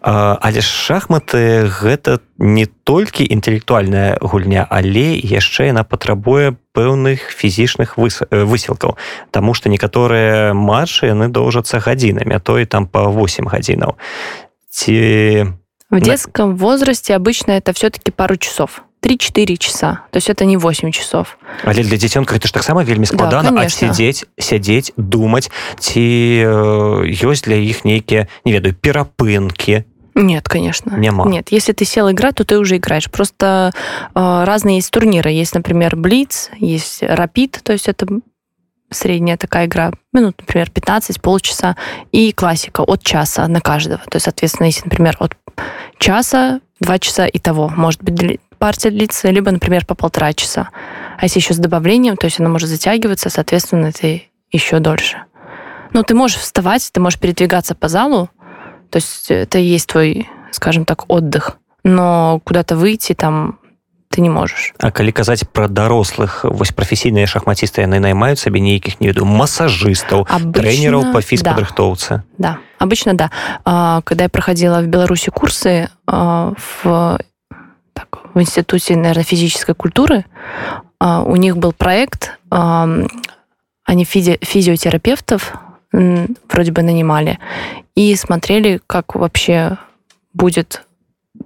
А, 0.00 0.38
але 0.40 0.60
ж 0.62 0.68
шахматы 0.70 1.68
гэта 1.68 2.20
не 2.38 2.64
толькі 2.66 3.26
інтэлектуальная 3.26 4.16
гульня 4.22 4.64
але 4.70 5.18
яшчэ 5.18 5.74
яна 5.74 5.84
патрабуе 5.84 6.56
пэўных 6.72 7.34
фізічных 7.34 7.98
высілкаў. 7.98 8.96
Таму 9.30 9.52
што 9.52 9.68
некаторыя 9.68 10.54
матчы 10.54 11.10
яны 11.10 11.28
доўжацца 11.28 11.82
гадзінамі 11.82 12.38
а 12.38 12.40
то 12.40 12.56
і 12.58 12.64
там 12.64 12.86
по 12.86 13.10
8 13.10 13.50
гадзінаў. 13.50 13.98
Ці 14.70 14.94
в 15.90 16.00
детском 16.00 16.56
возрасте 16.56 17.16
обычно 17.16 17.52
это 17.52 17.72
все-таки 17.72 18.10
пару 18.10 18.36
часов 18.36 18.82
3-4 19.01 19.57
часа 19.57 20.01
то 20.11 20.17
есть 20.17 20.29
это 20.29 20.45
не 20.45 20.57
8 20.57 20.91
часов 20.91 21.37
але 21.63 21.83
для 21.83 21.97
дзіцёнка 21.97 22.35
это 22.35 22.47
ж 22.47 22.53
таксама 22.53 22.83
вельмі 22.83 23.05
складана 23.05 23.51
да, 23.51 23.69
сядзець 23.69 24.25
сядзець 24.39 24.91
думаць 24.97 25.51
ці 25.79 26.01
ёсць 27.05 27.45
для 27.45 27.55
іх 27.55 27.85
нейкія 27.85 28.27
не 28.45 28.51
ведаю 28.51 28.73
перапынкі 28.73 29.83
Нет, 30.17 30.47
конечно. 30.47 30.95
Нема. 30.95 31.25
Нет, 31.25 31.51
если 31.51 31.73
ты 31.73 31.83
сел 31.83 32.09
играть, 32.09 32.35
то 32.35 32.45
ты 32.45 32.57
уже 32.57 32.77
играешь. 32.77 33.11
Просто 33.11 33.73
э, 34.15 34.43
разные 34.45 34.77
есть 34.77 34.89
турниры. 34.89 35.29
Есть, 35.29 35.53
например, 35.53 35.97
Блиц, 35.97 36.51
есть 36.57 37.03
Рапид, 37.03 37.59
то 37.61 37.73
есть 37.73 37.89
это 37.89 38.07
средняя 38.91 39.35
такая 39.35 39.65
игра, 39.65 39.91
минут, 40.13 40.35
например, 40.39 40.69
15, 40.69 41.21
полчаса, 41.21 41.75
и 42.13 42.31
классика 42.31 42.81
от 42.81 43.03
часа 43.03 43.47
на 43.47 43.59
каждого. 43.59 44.01
То 44.09 44.15
есть, 44.15 44.23
соответственно, 44.23 44.67
если, 44.67 44.85
например, 44.85 45.17
от 45.19 45.35
часа, 45.97 46.61
два 46.79 46.97
часа 46.99 47.27
и 47.27 47.37
того, 47.39 47.67
может 47.75 48.01
быть, 48.01 48.39
партия 48.59 48.89
длится, 48.89 49.29
либо, 49.29 49.51
например, 49.51 49.85
по 49.85 49.95
полтора 49.95 50.33
часа. 50.33 50.69
А 51.17 51.23
если 51.23 51.39
еще 51.39 51.53
с 51.53 51.57
добавлением, 51.57 52.17
то 52.17 52.25
есть 52.25 52.39
она 52.39 52.49
может 52.49 52.69
затягиваться, 52.69 53.29
соответственно, 53.29 53.87
это 53.87 54.21
еще 54.51 54.79
дольше. 54.79 55.23
Ну, 55.93 56.03
ты 56.03 56.13
можешь 56.13 56.37
вставать, 56.37 56.89
ты 56.91 56.99
можешь 56.99 57.19
передвигаться 57.19 57.75
по 57.75 57.87
залу, 57.87 58.29
то 58.89 58.97
есть 58.97 59.31
это 59.31 59.59
и 59.59 59.63
есть 59.63 59.87
твой, 59.87 60.29
скажем 60.51 60.85
так, 60.85 61.09
отдых. 61.09 61.57
Но 61.83 62.41
куда-то 62.43 62.75
выйти 62.75 63.13
там 63.13 63.59
ты 64.15 64.21
не 64.21 64.29
можешь. 64.29 64.73
А 64.79 64.91
калі 64.91 65.11
казаць 65.11 65.43
пра 65.43 65.67
дарослых 65.67 66.47
вось 66.47 66.71
прафесійныя 66.71 67.27
шахматісты 67.27 67.83
яны 67.83 67.99
наймаюць 67.99 68.39
сабе 68.39 68.63
нейкіх 68.63 69.01
не 69.03 69.11
веду 69.11 69.25
массажистаў 69.27 70.23
тренераў 70.55 71.11
по 71.11 71.19
фізпадрыхтоўцы 71.19 72.23
да. 72.39 72.55
да 72.55 72.57
обычно 72.79 73.13
да 73.13 73.29
а, 73.65 74.01
когда 74.07 74.23
я 74.23 74.29
проходила 74.29 74.79
в 74.79 74.87
беларуси 74.87 75.31
курсы 75.31 75.89
а, 76.07 76.53
в 76.55 77.19
так, 78.00 78.20
в 78.34 78.40
Институте, 78.40 78.96
наверное, 78.96 79.24
физической 79.24 79.74
культуры. 79.74 80.24
А, 80.98 81.22
у 81.22 81.36
них 81.36 81.56
был 81.56 81.72
проект, 81.72 82.38
они 82.50 84.04
физи 84.04 84.38
физиотерапевтов 84.42 85.54
вроде 85.92 86.72
бы 86.72 86.82
нанимали 86.82 87.38
и 87.96 88.14
смотрели, 88.14 88.80
как 88.86 89.14
вообще 89.16 89.76
будет 90.32 90.84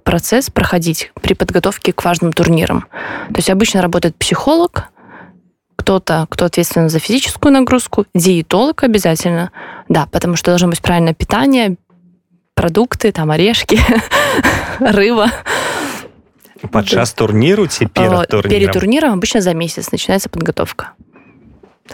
процесс 0.03 0.49
проходить 0.49 1.11
при 1.21 1.33
подготовке 1.33 1.93
к 1.93 2.03
важным 2.03 2.31
турнирам. 2.31 2.85
То 3.29 3.37
есть 3.37 3.49
обычно 3.49 3.81
работает 3.81 4.15
психолог, 4.15 4.89
кто-то, 5.75 6.27
кто 6.29 6.45
ответственен 6.45 6.89
за 6.89 6.99
физическую 6.99 7.51
нагрузку, 7.51 8.05
диетолог 8.13 8.83
обязательно, 8.83 9.51
да, 9.89 10.07
потому 10.11 10.35
что 10.35 10.51
должно 10.51 10.67
быть 10.67 10.81
правильное 10.81 11.13
питание, 11.13 11.77
продукты, 12.53 13.11
там 13.11 13.31
орешки, 13.31 13.79
рыба. 14.79 15.31
Подчас 16.71 17.13
турниру 17.13 17.67
ці 17.67 17.85
перед 17.87 18.27
турниром? 18.27 18.49
Перед 18.49 18.71
турниром 18.71 19.19
обычно 19.19 19.41
за 19.41 19.53
месяц 19.53 19.91
начинается 19.91 20.29
подготовка. 20.29 20.91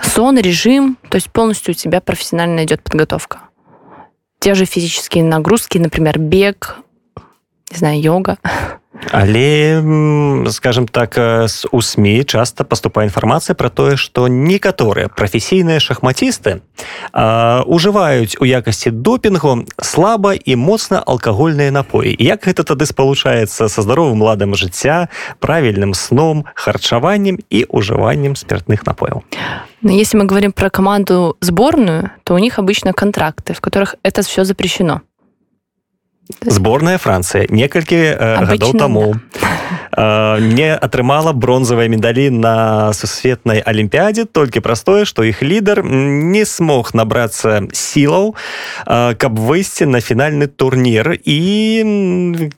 Сон, 0.01 0.38
режим, 0.39 0.98
то 1.10 1.18
есть 1.18 1.30
полностью 1.30 1.72
у 1.72 1.75
тебя 1.75 2.00
профессионально 2.00 2.63
идет 2.63 2.82
подготовка. 2.82 3.39
Те 4.39 4.56
же 4.56 4.65
физические 4.65 5.24
нагрузки, 5.24 5.77
например, 5.77 6.18
бег, 6.20 6.77
не 7.72 7.77
знаю, 7.77 8.01
йога. 8.01 8.38
Але 9.12 9.83
скажем 10.50 10.88
так 10.88 11.15
з 11.48 11.67
у 11.71 11.81
сМ 11.81 12.24
часто 12.25 12.63
поступае 12.65 13.07
інфармацыя 13.07 13.55
про 13.55 13.69
тое 13.69 13.95
что 13.95 14.27
некаторыя 14.27 15.07
прафесійныя 15.07 15.79
шахматісты 15.79 16.62
ужываюць 17.13 18.36
у 18.39 18.45
якасці 18.45 18.91
допінгу 18.91 19.65
слаба 19.81 20.36
і 20.36 20.55
моцна 20.55 21.00
алкагольныя 21.00 21.71
напоі 21.71 22.15
як 22.19 22.48
гэта 22.48 22.63
тады 22.63 22.86
спалучаецца 22.86 23.67
со 23.67 23.81
здаровым 23.81 24.21
ладам 24.21 24.55
жыцця 24.55 25.07
правільным 25.39 25.93
сном 25.93 26.45
харчаваннем 26.55 27.39
і 27.50 27.65
ужываннем 27.69 28.36
спиртных 28.36 28.86
напояў 28.86 29.24
Но 29.81 29.91
если 29.91 30.15
мы 30.15 30.25
говорим 30.25 30.51
про 30.51 30.69
команду 30.69 31.38
сборную, 31.41 32.12
то 32.24 32.36
у 32.36 32.38
них 32.38 32.60
обычно 32.60 32.93
контракты, 32.93 33.53
в 33.53 33.62
которых 33.62 33.95
это 34.03 34.21
все 34.21 34.43
запрещено. 34.43 35.01
Зборная 36.42 36.99
Францыя 36.99 37.47
некалькі 37.50 37.95
э, 37.95 38.16
гадоў 38.18 38.75
таму 38.75 39.14
да. 39.95 40.38
э, 40.38 40.42
не 40.42 40.75
атрымала 40.75 41.30
бронзавыя 41.30 41.87
медалі 41.87 42.35
на 42.35 42.90
сусветнай 42.99 43.62
алімпіядзе 43.62 44.26
толькі 44.26 44.59
праз 44.59 44.83
тое 44.83 45.06
што 45.06 45.23
іх 45.23 45.47
лідар 45.47 45.87
не 45.87 46.42
смог 46.42 46.90
набрацца 46.99 47.71
сілаў 47.71 48.35
э, 48.35 49.14
каб 49.14 49.38
выйсці 49.38 49.87
на 49.87 50.02
фінальны 50.02 50.50
турнір 50.50 51.14
і 51.14 51.38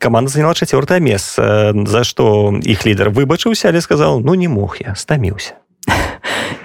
каманда 0.00 0.32
заняла 0.32 0.56
чацвёртае 0.56 1.04
месца 1.04 1.76
за 1.76 2.08
што 2.08 2.56
іх 2.64 2.88
лідар 2.88 3.12
выбачыўся 3.12 3.68
але 3.68 3.84
сказал 3.84 4.24
ну 4.24 4.32
не 4.32 4.48
мог 4.48 4.80
я 4.80 4.96
стаміўся 4.96 5.60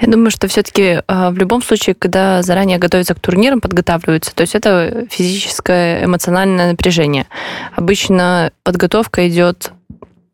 я 0.01 0.09
думаю, 0.09 0.31
что 0.31 0.49
все-таки 0.49 1.03
в 1.09 1.35
любом 1.37 1.63
случае, 1.63 1.95
когда 1.95 2.43
заранее 2.43 2.79
готовятся 2.79 3.15
к 3.15 3.21
турнирам, 3.21 3.61
подготавливаются, 3.61 4.35
то 4.35 4.43
есть 4.43 4.55
это 4.55 5.07
физическое, 5.11 6.05
эмоциональное 6.05 6.71
напряжение. 6.71 7.27
Обычно 7.75 8.53
подготовка 8.63 9.29
идет 9.29 9.73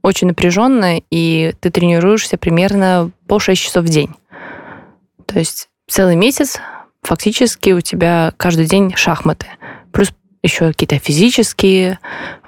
очень 0.02 0.28
напряженная, 0.28 1.02
и 1.10 1.54
ты 1.60 1.70
тренируешься 1.70 2.36
примерно 2.36 3.10
по 3.26 3.38
6 3.38 3.60
часов 3.60 3.84
в 3.84 3.88
день. 3.88 4.10
То 5.26 5.38
есть 5.38 5.68
целый 5.88 6.16
месяц 6.16 6.58
фактически 7.02 7.70
у 7.70 7.80
тебя 7.80 8.32
каждый 8.36 8.66
день 8.66 8.94
шахматы. 8.96 9.46
Плюс 9.92 10.12
еще 10.42 10.68
какие-то 10.68 10.98
физические, 10.98 11.98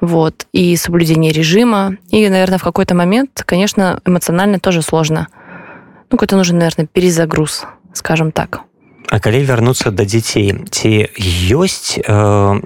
вот, 0.03 0.47
и 0.53 0.77
соблюдение 0.77 1.33
режима. 1.33 1.97
И, 2.11 2.29
наверное, 2.29 2.59
в 2.59 2.63
какой-то 2.63 2.95
момент, 2.95 3.43
конечно, 3.47 4.01
эмоционально 4.05 4.61
тоже 4.61 4.83
сложно 4.83 5.29
ну, 6.11 6.19
какой-то 6.19 6.37
нужен, 6.37 6.59
наверное, 6.59 6.87
перезагруз, 6.87 7.65
скажем 7.93 8.33
так. 8.33 8.61
А 9.09 9.21
калі 9.21 9.45
вярнуцца 9.47 9.95
да 9.95 10.03
дзяцей 10.03 10.51
ці 10.67 11.07
ёсць 11.55 11.95
э, 11.95 12.05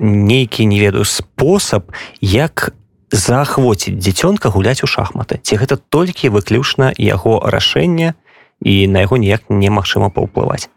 нейкі 0.00 0.64
не 0.64 0.80
ведаю 0.80 1.04
спосаб 1.04 1.92
як 2.20 2.72
заахвоціць 3.12 4.00
дзіцёнка 4.00 4.48
гуляць 4.48 4.80
у 4.80 4.88
шахматы? 4.88 5.36
Ці 5.36 5.60
гэта 5.60 5.76
толькі 5.76 6.32
выключна 6.32 6.96
яго 6.96 7.44
рашэнне 7.44 8.16
і 8.64 8.74
на 8.88 9.04
яго 9.04 9.20
ніяк 9.20 9.52
немагчыма 9.52 10.08
паўплываць 10.08 10.72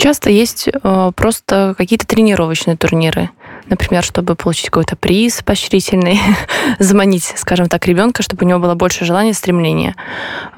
часто 0.00 0.30
есть 0.30 0.68
э, 0.68 1.12
просто 1.14 1.74
какие-то 1.76 2.06
тренировочные 2.06 2.76
турниры 2.76 3.30
например, 3.70 4.04
чтобы 4.04 4.34
получить 4.34 4.66
какой-то 4.66 4.96
приз 4.96 5.42
поощрительный, 5.42 6.20
заманить, 6.78 7.32
скажем 7.36 7.68
так, 7.68 7.86
ребенка, 7.86 8.22
чтобы 8.22 8.44
у 8.44 8.48
него 8.48 8.58
было 8.58 8.74
больше 8.74 9.04
желания, 9.04 9.32
стремления. 9.32 9.94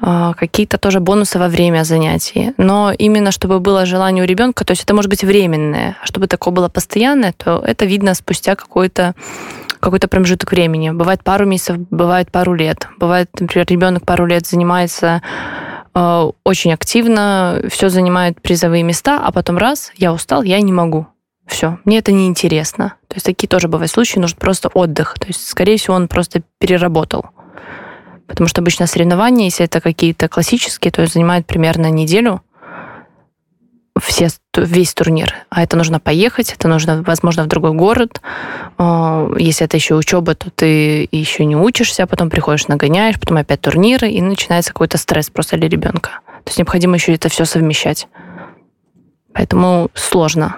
А, 0.01 0.33
какие-то 0.33 0.77
тоже 0.77 0.99
бонусы 0.99 1.39
во 1.39 1.47
время 1.47 1.83
занятий. 1.83 2.53
Но 2.57 2.91
именно 2.91 3.31
чтобы 3.31 3.59
было 3.59 3.85
желание 3.85 4.23
у 4.23 4.27
ребенка, 4.27 4.65
то 4.65 4.71
есть 4.71 4.83
это 4.83 4.93
может 4.93 5.09
быть 5.09 5.23
временное, 5.23 5.95
а 6.01 6.05
чтобы 6.05 6.27
такое 6.27 6.53
было 6.53 6.69
постоянное, 6.69 7.33
то 7.33 7.63
это 7.65 7.85
видно 7.85 8.13
спустя 8.15 8.55
какой-то 8.55 9.15
какой-то 9.79 10.07
промежуток 10.07 10.49
времени. 10.51 10.91
Бывает 10.91 11.25
пару 11.25 11.45
месяцев, 11.45 11.77
бывает 11.77 12.31
пару 12.31 12.53
лет. 12.53 12.87
Бывает, 12.99 13.29
например, 13.37 13.67
ребенок 13.69 14.05
пару 14.05 14.25
лет 14.25 14.47
занимается 14.47 15.21
э, 15.93 16.29
очень 16.45 16.71
активно, 16.71 17.61
все 17.69 17.89
занимает 17.89 18.41
призовые 18.41 18.83
места, 18.83 19.19
а 19.21 19.33
потом 19.33 19.57
раз, 19.57 19.91
я 19.97 20.13
устал, 20.13 20.43
я 20.43 20.61
не 20.61 20.71
могу 20.71 21.07
все, 21.45 21.79
мне 21.85 21.99
это 21.99 22.11
не 22.11 22.27
интересно. 22.27 22.95
То 23.07 23.15
есть 23.15 23.25
такие 23.25 23.47
тоже 23.47 23.67
бывают 23.67 23.91
случаи, 23.91 24.19
нужен 24.19 24.37
просто 24.37 24.69
отдых. 24.69 25.15
То 25.19 25.27
есть, 25.27 25.47
скорее 25.47 25.77
всего, 25.77 25.95
он 25.95 26.07
просто 26.07 26.41
переработал. 26.57 27.25
Потому 28.27 28.47
что 28.47 28.61
обычно 28.61 28.87
соревнования, 28.87 29.45
если 29.45 29.65
это 29.65 29.81
какие-то 29.81 30.29
классические, 30.29 30.91
то 30.91 31.05
занимают 31.05 31.45
примерно 31.45 31.89
неделю 31.89 32.41
все, 34.01 34.29
весь 34.55 34.93
турнир. 34.93 35.35
А 35.49 35.61
это 35.61 35.77
нужно 35.77 35.99
поехать, 35.99 36.51
это 36.51 36.67
нужно, 36.67 37.03
возможно, 37.03 37.43
в 37.43 37.47
другой 37.47 37.73
город. 37.73 38.21
А, 38.77 39.29
если 39.37 39.65
это 39.65 39.77
еще 39.77 39.95
учеба, 39.95 40.35
то 40.35 40.49
ты 40.49 41.07
еще 41.11 41.45
не 41.45 41.55
учишься, 41.55 42.03
а 42.03 42.07
потом 42.07 42.29
приходишь, 42.29 42.67
нагоняешь, 42.67 43.19
потом 43.19 43.37
опять 43.37 43.61
турниры, 43.61 44.09
и 44.09 44.21
начинается 44.21 44.71
какой-то 44.71 44.97
стресс 44.97 45.29
просто 45.29 45.57
для 45.57 45.69
ребенка. 45.69 46.21
То 46.43 46.49
есть 46.49 46.57
необходимо 46.57 46.95
еще 46.95 47.13
это 47.13 47.29
все 47.29 47.45
совмещать. 47.45 48.07
Поэтому 49.33 49.89
сложно. 49.93 50.57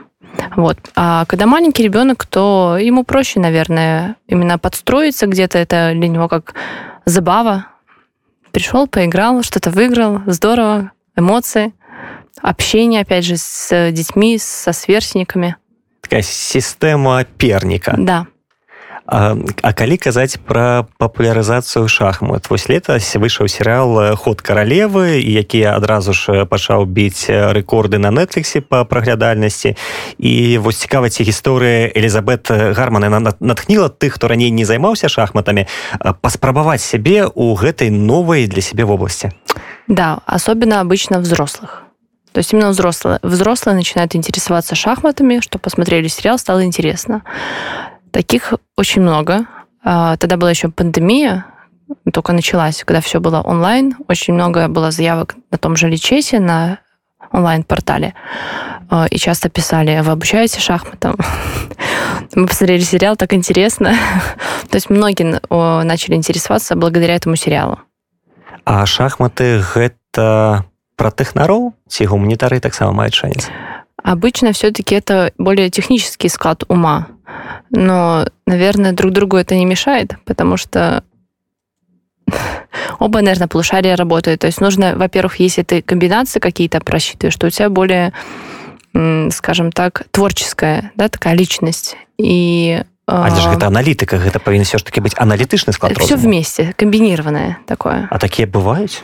Вот. 0.56 0.78
А 0.96 1.26
когда 1.26 1.46
маленький 1.46 1.84
ребенок, 1.84 2.26
то 2.26 2.78
ему 2.80 3.04
проще, 3.04 3.40
наверное, 3.40 4.16
именно 4.28 4.58
подстроиться 4.58 5.28
где-то. 5.28 5.58
Это 5.58 5.92
для 5.94 6.08
него 6.08 6.28
как 6.28 6.54
забава. 7.06 7.68
Пришел, 8.52 8.88
поиграл, 8.88 9.44
что-то 9.44 9.70
выиграл, 9.70 10.22
здорово, 10.28 10.92
эмоции, 11.16 11.74
общение, 12.42 13.02
опять 13.02 13.26
же, 13.26 13.36
с 13.38 13.92
детьми, 13.92 14.38
со 14.38 14.72
сверстниками. 14.72 15.58
Такая 16.02 16.22
система 16.22 17.24
перника. 17.24 17.96
Да. 17.98 18.28
А, 19.06 19.38
а 19.62 19.74
калі 19.74 19.98
казаць 20.02 20.42
пра 20.42 20.88
папулярызацыю 20.98 21.86
шахмат? 21.88 22.50
Вось 22.50 22.66
летась 22.70 23.14
выйшаў 23.14 23.46
серыал 23.46 24.18
ход 24.18 24.42
каралевы 24.42 25.22
які 25.22 25.62
адразу 25.70 26.14
ж 26.14 26.46
пачаў 26.50 26.90
біць 26.90 27.30
рэкорды 27.30 28.02
на 28.02 28.10
нетфліксе 28.10 28.66
па 28.66 28.82
праглядальнасці. 28.84 29.78
І 30.18 30.58
вось 30.58 30.82
цікаваць 30.82 31.22
гісторыя 31.22 31.94
Элізабет 31.94 32.50
гарманы 32.50 33.10
натхніла 33.40 33.94
тых 33.94 34.18
хто 34.18 34.28
раней 34.28 34.50
не 34.50 34.66
займаўся 34.66 35.10
шахматамі 35.10 35.70
паспрабаваць 36.22 36.82
сябе 36.82 37.30
у 37.30 37.54
гэтай 37.54 37.94
новой 37.94 38.48
для 38.48 38.62
сябе 38.62 38.86
вобласці? 38.86 39.32
Да 39.88 40.18
особенно 40.26 40.82
обычно 40.82 41.20
взрослых. 41.20 41.86
То 42.36 42.40
есть 42.40 42.52
именно 42.52 42.70
взрослые, 42.70 43.20
взрослые 43.24 43.76
начинают 43.76 44.14
интересоваться 44.16 44.76
шахматами, 44.76 45.40
что 45.40 45.58
посмотрели 45.58 46.10
сериал, 46.10 46.38
стало 46.38 46.66
интересно. 46.66 47.24
Таких 48.15 48.55
очень 48.77 49.03
много. 49.03 49.47
А, 49.85 50.17
тогда 50.17 50.37
была 50.37 50.51
еще 50.51 50.69
пандемия, 50.69 51.47
только 52.13 52.33
началась, 52.33 52.85
когда 52.85 53.01
все 53.01 53.21
было 53.21 53.41
онлайн. 53.41 53.97
Очень 54.09 54.35
много 54.35 54.69
было 54.69 54.91
заявок 54.91 55.37
на 55.51 55.59
том 55.59 55.77
же 55.77 55.89
Личесе, 55.89 56.41
на 56.41 56.79
онлайн-портале. 57.33 58.15
А, 58.91 59.07
и 59.07 59.17
часто 59.17 59.49
писали, 59.49 60.01
вы 60.01 60.13
обучаете 60.13 60.61
шахматам? 60.61 61.17
Мы 62.35 62.47
посмотрели 62.47 62.81
сериал, 62.81 63.17
так 63.17 63.33
интересно. 63.33 63.95
То 64.71 64.77
есть 64.77 64.91
многие 64.91 65.41
начали 65.85 66.15
интересоваться 66.15 66.77
благодаря 66.77 67.15
этому 67.15 67.37
сериалу. 67.37 67.79
А 68.65 68.85
шахматы 68.87 69.65
гэта 69.75 70.65
про 70.95 71.11
тэхнароў 71.11 71.73
ці 71.89 72.05
гуманітары 72.07 72.61
таксама 72.61 72.93
маюць 72.93 73.17
шанец? 73.17 73.49
Обычно 74.05 74.53
все-таки 74.53 74.95
это 74.95 75.33
более 75.39 75.71
технический 75.71 76.29
склад 76.29 76.65
ума. 76.69 77.09
Но, 77.71 78.27
наверное, 78.47 78.93
друг 78.93 79.13
другу 79.13 79.37
это 79.37 79.55
не 79.55 79.65
мешает, 79.65 80.17
потому 80.25 80.57
что 80.57 81.05
оба, 82.99 83.21
наверное, 83.21 83.49
полушария 83.49 83.97
работают. 83.97 84.41
То 84.41 84.47
есть 84.47 84.61
нужно, 84.61 84.97
во-первых, 84.97 85.37
если 85.37 85.63
ты 85.63 85.83
комбинации 85.83 86.41
какие-то 86.41 86.81
просчитываешь, 86.81 87.35
что 87.35 87.47
у 87.47 87.51
тебя 87.51 87.71
более, 87.71 88.13
скажем 89.31 89.73
так, 89.73 90.05
творческая, 90.11 90.93
да, 90.97 91.09
такая 91.09 91.35
личность. 91.35 91.97
И 92.19 92.83
а 93.11 93.35
же 93.35 93.51
гэта 93.51 93.67
аналітыка 93.67 94.19
гэта 94.19 94.39
павінен 94.39 94.65
все 94.65 94.79
ж 94.79 94.85
таки 94.85 95.01
быць 95.01 95.19
аналітычны 95.19 95.73
склад 95.73 95.99
все 95.99 96.17
вместе 96.17 96.73
комбинированное 96.77 97.59
такое 97.67 98.07
а 98.11 98.19
такие 98.19 98.47
бывают 98.47 99.03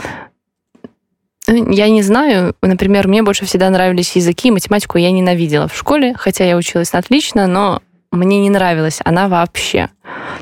я 1.49 1.89
не 1.89 2.03
знаю 2.03 2.55
например 2.63 3.09
мне 3.09 3.23
больше 3.23 3.47
всегда 3.47 3.69
нравились 3.71 4.15
языки 4.15 4.51
математику 4.51 4.99
я 4.99 5.11
ненавидела 5.11 5.67
в 5.67 5.77
школе 5.77 6.15
хотя 6.17 6.45
я 6.45 6.57
училась 6.57 6.95
отлично 6.95 7.47
но 7.47 7.83
мне 8.12 8.42
не 8.42 8.50
нравилась 8.50 9.00
она 9.06 9.28
вообще. 9.28 9.90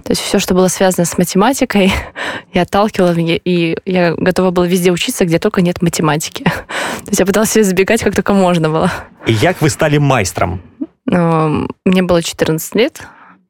То 0.04 0.12
есть 0.12 0.22
все, 0.22 0.40
что 0.40 0.54
было 0.56 0.68
связано 0.68 1.06
с 1.06 1.18
математикой, 1.18 1.92
я 2.54 2.64
отталкивала, 2.64 3.14
и 3.18 3.78
я 3.86 4.14
готова 4.16 4.52
была 4.52 4.66
везде 4.68 4.92
учиться, 4.92 5.26
где 5.26 5.40
только 5.40 5.62
нет 5.62 5.82
математики. 5.82 6.44
То 7.06 7.10
есть 7.10 7.20
я 7.20 7.26
пыталась 7.26 7.56
ее 7.56 7.62
избегать, 7.64 8.04
как 8.04 8.16
только 8.16 8.34
можно 8.34 8.70
было. 8.70 8.92
И 9.26 9.36
как 9.36 9.62
вы 9.62 9.70
стали 9.70 9.98
майстром? 9.98 10.62
Ну, 11.06 11.68
мне 11.86 12.02
было 12.04 12.22
14 12.22 12.76
лет. 12.76 13.02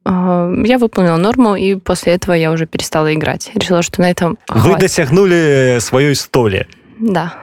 А, 0.05 0.51
я 0.63 0.77
выполнила 0.77 1.17
норму, 1.17 1.55
и 1.55 1.75
после 1.75 2.13
этого 2.13 2.34
я 2.34 2.51
уже 2.51 2.65
перестала 2.65 3.13
играть. 3.13 3.51
Решила, 3.53 3.82
что 3.82 4.01
на 4.01 4.10
этом 4.10 4.38
Вы 4.47 4.62
хватит. 4.62 4.79
досягнули 4.79 5.77
своей 5.79 6.15
столи. 6.15 6.67
Да. 6.99 7.34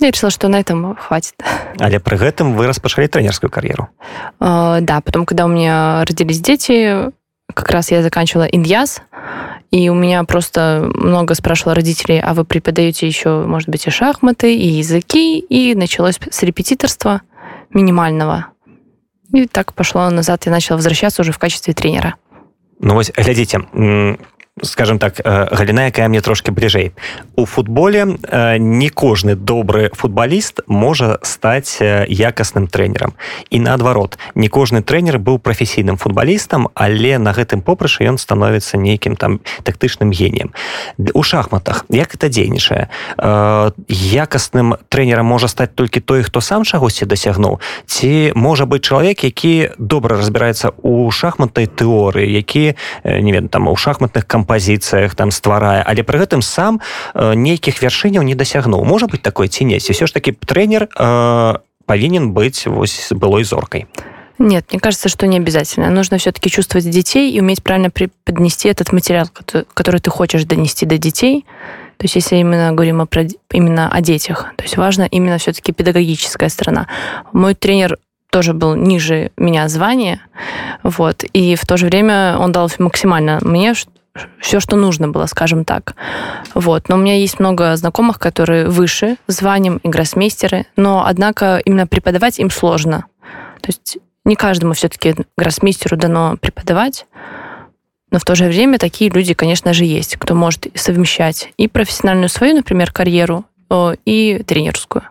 Я 0.00 0.10
решила, 0.10 0.30
что 0.30 0.48
на 0.48 0.60
этом 0.60 0.96
хватит. 0.96 1.34
Але 1.78 1.98
при 1.98 2.18
этом 2.18 2.54
вы 2.56 2.66
распачалі 2.66 3.08
тренерскую 3.08 3.50
карьеру. 3.50 3.88
Uh, 4.40 4.80
да, 4.80 5.00
потом, 5.00 5.26
когда 5.26 5.44
у 5.44 5.48
меня 5.48 6.04
родились 6.04 6.40
дети, 6.40 7.10
как 7.54 7.70
раз 7.70 7.90
я 7.90 8.02
заканчивала 8.02 8.44
иньяс, 8.44 9.02
и 9.70 9.88
у 9.88 9.94
меня 9.94 10.24
просто 10.24 10.90
много 10.94 11.34
спрашивало 11.34 11.74
родителей, 11.74 12.20
а 12.20 12.34
вы 12.34 12.44
преподаете 12.44 13.06
еще, 13.06 13.44
может 13.46 13.68
быть, 13.68 13.86
и 13.86 13.90
шахматы, 13.90 14.54
и 14.54 14.66
языки, 14.66 15.38
и 15.38 15.74
началось 15.74 16.18
с 16.30 16.42
репетиторства 16.42 17.22
минимального. 17.72 18.46
И 19.32 19.46
так 19.46 19.74
пошло 19.74 20.10
назад, 20.10 20.46
я 20.46 20.52
начала 20.52 20.76
возвращаться 20.76 21.22
уже 21.22 21.32
в 21.32 21.38
качестве 21.38 21.72
тренера. 21.72 22.16
Ну 22.80 22.94
вот, 22.94 23.10
глядите, 23.16 23.60
скажем 24.62 24.98
так 24.98 25.20
галіна 25.24 25.84
якая 25.88 26.08
мне 26.08 26.20
трошки 26.20 26.50
бліжэй 26.50 26.92
у 27.36 27.46
футболе 27.46 28.04
не 28.58 28.88
кожны 28.90 29.34
добры 29.34 29.90
футболіст 29.94 30.60
можа 30.66 31.18
стаць 31.22 31.80
якасным 31.80 32.68
трэнерам 32.68 33.14
і 33.50 33.60
наадварот 33.60 34.18
не 34.34 34.48
кожны 34.48 34.82
трэнер 34.82 35.18
быў 35.18 35.38
прафесійным 35.38 35.96
футбалістам 35.96 36.68
але 36.74 37.18
на 37.18 37.32
гэтым 37.32 37.62
попрышы 37.62 38.04
ён 38.04 38.18
становіцца 38.18 38.76
нейкім 38.76 39.16
там 39.16 39.40
тактычным 39.64 40.12
геніем 40.12 40.52
у 41.14 41.22
шахматах 41.22 41.84
як 41.88 42.14
это 42.14 42.28
дзейнічае? 42.28 42.88
Якасным 43.88 44.76
трэнерам 44.88 45.26
можа 45.26 45.48
стаць 45.48 45.72
толькі 45.74 46.00
той 46.00 46.22
хто 46.22 46.40
сам 46.40 46.64
чагосьці 46.64 47.06
дасягнуў? 47.06 47.60
Ці 47.86 48.32
можа 48.34 48.64
быць 48.64 48.84
чалавек 48.84 49.24
які 49.24 49.70
добра 49.78 50.16
разбіраецца 50.16 50.72
у 50.82 51.10
шахматнай 51.10 51.66
тэорыі 51.66 52.28
які 52.28 52.76
не 53.04 53.32
ведаю 53.32 53.48
там 53.48 53.68
у 53.68 53.76
шахматных 53.76 54.26
кампаніях 54.26 54.49
кампазіцыях 54.49 55.15
там 55.15 55.31
стварае 55.31 55.83
але 55.85 56.03
пры 56.03 56.19
гэтым 56.19 56.41
сам 56.41 56.81
э, 57.13 57.33
нейкіх 57.35 57.81
вяршыняў 57.81 58.23
не 58.23 58.35
дасягнуў 58.35 58.83
можа 58.83 59.07
быть 59.07 59.21
такое 59.21 59.47
ці 59.47 59.65
не 59.65 59.79
все 59.79 59.93
ж 60.07 60.13
таки 60.13 60.31
тренер 60.31 60.89
э, 60.91 61.55
павінен 61.85 62.33
быць 62.33 62.67
вось 62.67 63.13
былой 63.13 63.43
зоркой 63.43 63.87
Нет, 64.37 64.65
мне 64.71 64.81
кажется, 64.81 65.07
что 65.07 65.27
не 65.27 65.37
обязательно. 65.37 65.89
Нужно 65.89 66.17
все-таки 66.17 66.49
чувствовать 66.49 66.89
детей 66.89 67.31
и 67.31 67.39
уметь 67.39 67.63
правильно 67.63 67.89
преподнести 67.89 68.67
этот 68.67 68.91
материал, 68.91 69.29
который 69.73 70.01
ты 70.01 70.09
хочешь 70.09 70.43
донести 70.43 70.85
до 70.85 70.97
детей. 70.97 71.45
То 71.97 72.03
есть, 72.03 72.15
если 72.15 72.35
именно 72.35 72.73
говорим 72.73 73.01
о, 73.01 73.07
именно 73.53 73.89
о 73.89 74.01
детях, 74.01 74.47
то 74.57 74.63
есть 74.63 74.75
важно 74.75 75.03
именно 75.03 75.37
все-таки 75.37 75.71
педагогическая 75.71 76.49
сторона. 76.49 76.87
Мой 77.31 77.55
тренер 77.55 77.97
тоже 78.29 78.53
был 78.53 78.75
ниже 78.75 79.31
меня 79.37 79.69
звание, 79.69 80.19
вот, 80.83 81.23
и 81.31 81.55
в 81.55 81.65
то 81.65 81.77
же 81.77 81.85
время 81.85 82.37
он 82.37 82.51
дал 82.51 82.69
максимально 82.79 83.39
мне, 83.41 83.73
все, 84.40 84.60
что 84.60 84.76
нужно 84.76 85.08
было, 85.08 85.26
скажем 85.26 85.64
так. 85.64 85.94
Вот. 86.54 86.88
Но 86.88 86.96
у 86.96 86.98
меня 86.98 87.16
есть 87.16 87.38
много 87.38 87.76
знакомых, 87.76 88.18
которые 88.18 88.68
выше 88.68 89.16
званием 89.26 89.78
и 89.78 89.88
гроссмейстеры, 89.88 90.66
но, 90.76 91.04
однако, 91.06 91.58
именно 91.64 91.86
преподавать 91.86 92.38
им 92.38 92.50
сложно. 92.50 93.06
То 93.60 93.68
есть 93.68 93.98
не 94.24 94.36
каждому 94.36 94.74
все-таки 94.74 95.14
гроссмейстеру 95.36 95.96
дано 95.96 96.36
преподавать, 96.40 97.06
но 98.10 98.18
в 98.18 98.24
то 98.24 98.34
же 98.34 98.46
время 98.46 98.78
такие 98.78 99.10
люди, 99.10 99.34
конечно 99.34 99.72
же, 99.72 99.84
есть, 99.84 100.16
кто 100.16 100.34
может 100.34 100.66
совмещать 100.74 101.52
и 101.56 101.68
профессиональную 101.68 102.28
свою, 102.28 102.56
например, 102.56 102.92
карьеру, 102.92 103.44
и 104.04 104.42
тренерскую. 104.46 105.04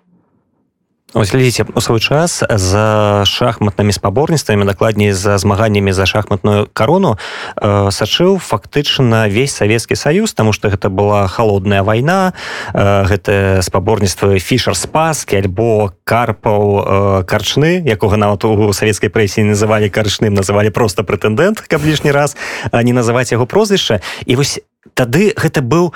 Глядзіце 1.13 1.65
у 1.74 1.82
свой 1.82 2.00
час 2.00 2.43
за 2.45 3.26
шахматнымі 3.26 3.89
спаборніцтвамі 3.89 4.65
дакладней 4.65 5.12
за 5.12 5.38
змаганнямі 5.41 5.91
за 5.91 6.06
шахматную 6.06 6.69
карону 6.74 7.17
э, 7.58 7.89
сачыў 7.89 8.38
фактычна 8.38 9.26
весь 9.26 9.58
савецкі 9.58 9.95
саюз 9.98 10.34
тому 10.34 10.54
что 10.54 10.69
гэта 10.69 10.89
была 10.93 11.28
холодная 11.28 11.82
вайна 11.82 12.34
э, 12.74 13.10
гэта 13.10 13.62
спаборніцтва 13.65 14.38
фішер 14.38 14.78
спаскі 14.78 15.41
альбо 15.41 15.98
карпаў 16.06 16.62
э, 16.62 17.24
карчны 17.26 17.82
якога 17.82 18.17
нават 18.17 18.45
у 18.45 18.69
савецкай 18.74 19.10
прэсе 19.10 19.41
называлі 19.41 19.89
карчным 19.89 20.38
называлі 20.38 20.69
просто 20.69 21.02
прэтэндэнт 21.02 21.65
каб 21.65 21.82
лішні 21.82 22.13
раз 22.13 22.38
не 22.69 22.93
называць 22.93 23.34
яго 23.34 23.50
прозвішча. 23.50 24.02
І 24.30 24.38
вось 24.38 24.62
тады 24.93 25.34
гэта 25.34 25.65
быў 25.65 25.89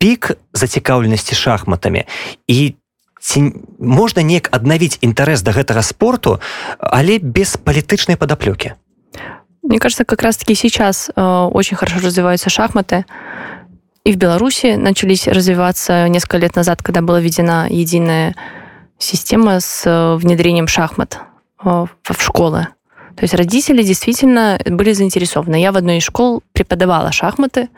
пік 0.00 0.32
зацікаўленасці 0.56 1.36
шахматамі. 1.36 2.08
І 2.48 2.79
ці 3.25 3.53
можна 3.79 4.21
неяк 4.21 4.53
аднавіць 4.53 5.01
інтарэс 5.01 5.41
да 5.41 5.51
гэтага 5.51 5.81
спорту 5.81 6.39
але 6.79 7.17
без 7.19 7.57
палітычнай 7.57 8.17
падаплёкі 8.17 8.77
Мне 9.65 9.79
кажется 9.79 10.05
как 10.05 10.21
раз 10.21 10.37
таки 10.37 10.53
сейчас 10.53 11.09
э, 11.09 11.49
очень 11.53 11.75
хорошо 11.75 11.99
развиваются 11.99 12.49
шахматы 12.49 13.05
и 14.03 14.13
в 14.13 14.17
Беларуси 14.17 14.75
начались 14.75 15.27
развиваться 15.27 16.07
несколько 16.07 16.37
лет 16.37 16.55
назад 16.55 16.83
когда 16.83 17.01
была 17.01 17.19
введена 17.19 17.67
единая 17.69 18.35
система 18.99 19.59
с 19.59 19.83
э, 19.85 20.15
внедрением 20.17 20.67
шахмат 20.67 21.19
э, 21.63 21.85
в 22.03 22.21
школы 22.21 22.67
то 23.15 23.23
есть 23.23 23.33
родители 23.33 23.81
действительно 23.81 24.59
были 24.65 24.93
заинтересованы 24.93 25.59
я 25.59 25.71
в 25.71 25.77
одной 25.77 25.97
из 25.97 26.03
школ 26.03 26.43
преподавала 26.53 27.11
шахматы 27.11 27.69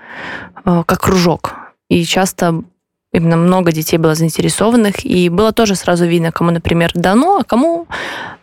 э, 0.66 0.84
как 0.86 1.00
кружок 1.00 1.56
и 1.88 2.04
часто 2.04 2.64
именно 3.13 3.37
много 3.37 3.73
детей 3.73 3.99
было 3.99 4.15
заинтересованных, 4.15 5.05
и 5.05 5.29
было 5.29 5.53
тоже 5.53 5.75
сразу 5.75 6.07
видно, 6.07 6.33
кому, 6.33 6.51
например, 6.51 6.91
дано, 6.95 7.39
а 7.39 7.45
кому, 7.45 7.87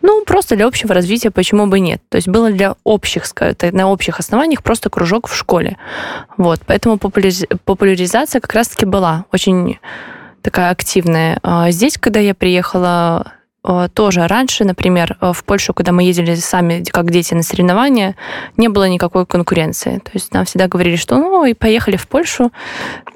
ну, 0.00 0.24
просто 0.24 0.56
для 0.56 0.66
общего 0.66 0.94
развития, 0.94 1.30
почему 1.30 1.66
бы 1.66 1.80
нет. 1.80 2.00
То 2.08 2.16
есть 2.16 2.28
было 2.28 2.50
для 2.50 2.76
общих, 2.84 3.24
на 3.72 3.88
общих 3.88 4.18
основаниях 4.20 4.62
просто 4.62 4.88
кружок 4.90 5.28
в 5.28 5.36
школе. 5.36 5.76
Вот, 6.36 6.60
поэтому 6.66 6.98
популяризация 6.98 8.40
как 8.40 8.54
раз-таки 8.54 8.86
была 8.86 9.24
очень 9.32 9.78
такая 10.42 10.70
активная. 10.70 11.38
А 11.42 11.70
здесь, 11.70 11.98
когда 11.98 12.20
я 12.20 12.34
приехала 12.34 13.32
тоже 13.92 14.26
раньше, 14.26 14.64
например, 14.64 15.18
э, 15.20 15.32
в 15.32 15.44
Польшу, 15.44 15.74
когда 15.74 15.92
мы 15.92 16.02
ездили 16.04 16.34
сами 16.34 16.82
как 16.82 17.10
дети 17.10 17.34
на 17.34 17.42
соревнования, 17.42 18.16
не 18.56 18.68
было 18.68 18.88
никакой 18.88 19.26
конкуренции. 19.26 19.98
То 19.98 20.10
есть 20.14 20.32
нам 20.32 20.46
всегда 20.46 20.66
говорили, 20.66 20.96
что 20.96 21.16
ну 21.16 21.44
и 21.44 21.52
поехали 21.52 21.96
в 21.96 22.08
Польшу. 22.08 22.52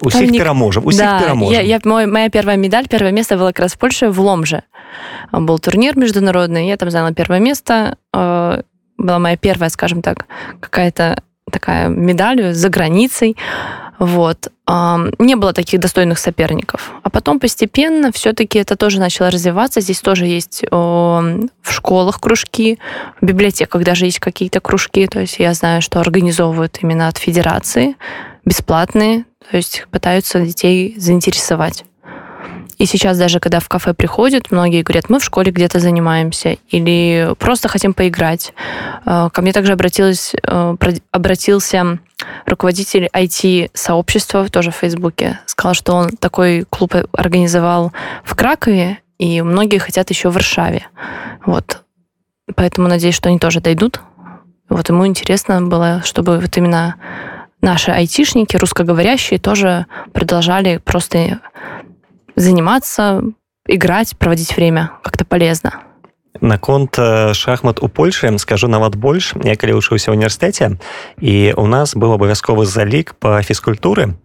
У 0.02 0.10
всех 0.10 0.30
не... 0.30 0.38
переможем, 0.38 0.84
у 0.84 0.90
да, 0.90 1.32
Я, 1.50 1.60
я, 1.60 1.80
мой, 1.84 2.06
моя 2.06 2.28
первая 2.28 2.56
медаль, 2.56 2.86
первое 2.88 3.12
место 3.12 3.36
было 3.36 3.48
как 3.48 3.60
раз 3.60 3.74
в 3.74 3.78
Польше, 3.78 4.10
в 4.10 4.20
Ломже. 4.20 4.64
Был 5.32 5.58
турнир 5.58 5.96
международный, 5.96 6.68
я 6.68 6.76
там 6.76 6.90
заняла 6.90 7.12
первое 7.12 7.40
место. 7.40 7.96
Э, 8.12 8.62
была 8.98 9.18
моя 9.18 9.36
первая, 9.36 9.70
скажем 9.70 10.02
так, 10.02 10.26
какая-то 10.60 11.22
такая 11.50 11.88
медаль 11.88 12.52
за 12.52 12.68
границей. 12.68 13.36
Вот. 13.98 14.50
Не 14.66 15.34
было 15.34 15.52
таких 15.52 15.80
достойных 15.80 16.18
соперников. 16.18 16.92
А 17.02 17.10
потом 17.10 17.38
постепенно 17.38 18.10
все-таки 18.12 18.58
это 18.58 18.76
тоже 18.76 18.98
начало 18.98 19.30
развиваться. 19.30 19.82
Здесь 19.82 20.00
тоже 20.00 20.26
есть 20.26 20.64
в 20.70 21.48
школах 21.64 22.18
кружки, 22.18 22.78
в 23.20 23.26
библиотеках 23.26 23.84
даже 23.84 24.06
есть 24.06 24.20
какие-то 24.20 24.60
кружки. 24.60 25.06
То 25.06 25.20
есть 25.20 25.38
я 25.38 25.52
знаю, 25.52 25.82
что 25.82 26.00
организовывают 26.00 26.78
именно 26.80 27.08
от 27.08 27.18
федерации, 27.18 27.96
бесплатные. 28.46 29.26
То 29.50 29.58
есть 29.58 29.86
пытаются 29.90 30.40
детей 30.40 30.94
заинтересовать. 30.98 31.84
И 32.78 32.86
сейчас 32.86 33.18
даже, 33.18 33.40
когда 33.40 33.60
в 33.60 33.68
кафе 33.68 33.94
приходят, 33.94 34.50
многие 34.50 34.82
говорят, 34.82 35.08
мы 35.08 35.20
в 35.20 35.24
школе 35.24 35.52
где-то 35.52 35.78
занимаемся 35.80 36.56
или 36.70 37.34
просто 37.38 37.68
хотим 37.68 37.94
поиграть. 37.94 38.52
Э, 39.04 39.28
ко 39.32 39.42
мне 39.42 39.52
также 39.52 39.72
обратилась, 39.72 40.34
э, 40.42 40.76
обратился 41.12 41.98
руководитель 42.46 43.08
IT-сообщества, 43.12 44.48
тоже 44.48 44.70
в 44.70 44.76
Фейсбуке, 44.76 45.40
сказал, 45.46 45.74
что 45.74 45.94
он 45.94 46.10
такой 46.10 46.64
клуб 46.68 46.94
организовал 47.12 47.92
в 48.24 48.34
Кракове, 48.34 48.98
и 49.18 49.42
многие 49.42 49.78
хотят 49.78 50.10
еще 50.10 50.30
в 50.30 50.34
Варшаве. 50.34 50.86
Вот. 51.46 51.82
Поэтому 52.56 52.88
надеюсь, 52.88 53.14
что 53.14 53.28
они 53.28 53.38
тоже 53.38 53.60
дойдут. 53.60 54.00
Вот 54.68 54.88
ему 54.88 55.06
интересно 55.06 55.62
было, 55.62 56.02
чтобы 56.04 56.38
вот 56.38 56.56
именно 56.56 56.96
наши 57.60 57.90
айтишники, 57.90 58.56
русскоговорящие, 58.56 59.38
тоже 59.38 59.86
продолжали 60.12 60.78
просто 60.78 61.40
заниматься, 62.35 63.23
играть, 63.67 64.17
проводить 64.17 64.55
время 64.55 64.91
как-то 65.03 65.25
полезно. 65.25 65.83
наконт 66.41 66.97
шахмат 67.33 67.81
у 67.81 67.87
Польшы 67.87 68.37
скажу 68.37 68.67
нават 68.67 68.95
больш 68.95 69.33
я 69.43 69.55
калі 69.55 69.75
вучыўся 69.75 70.11
ў 70.11 70.15
універсітэце 70.15 70.79
і 71.19 71.53
у 71.57 71.65
нас 71.67 71.95
быў 71.95 72.15
абавязковы 72.15 72.65
залік 72.65 73.15
по 73.19 73.41
фізкультуры 73.41 74.15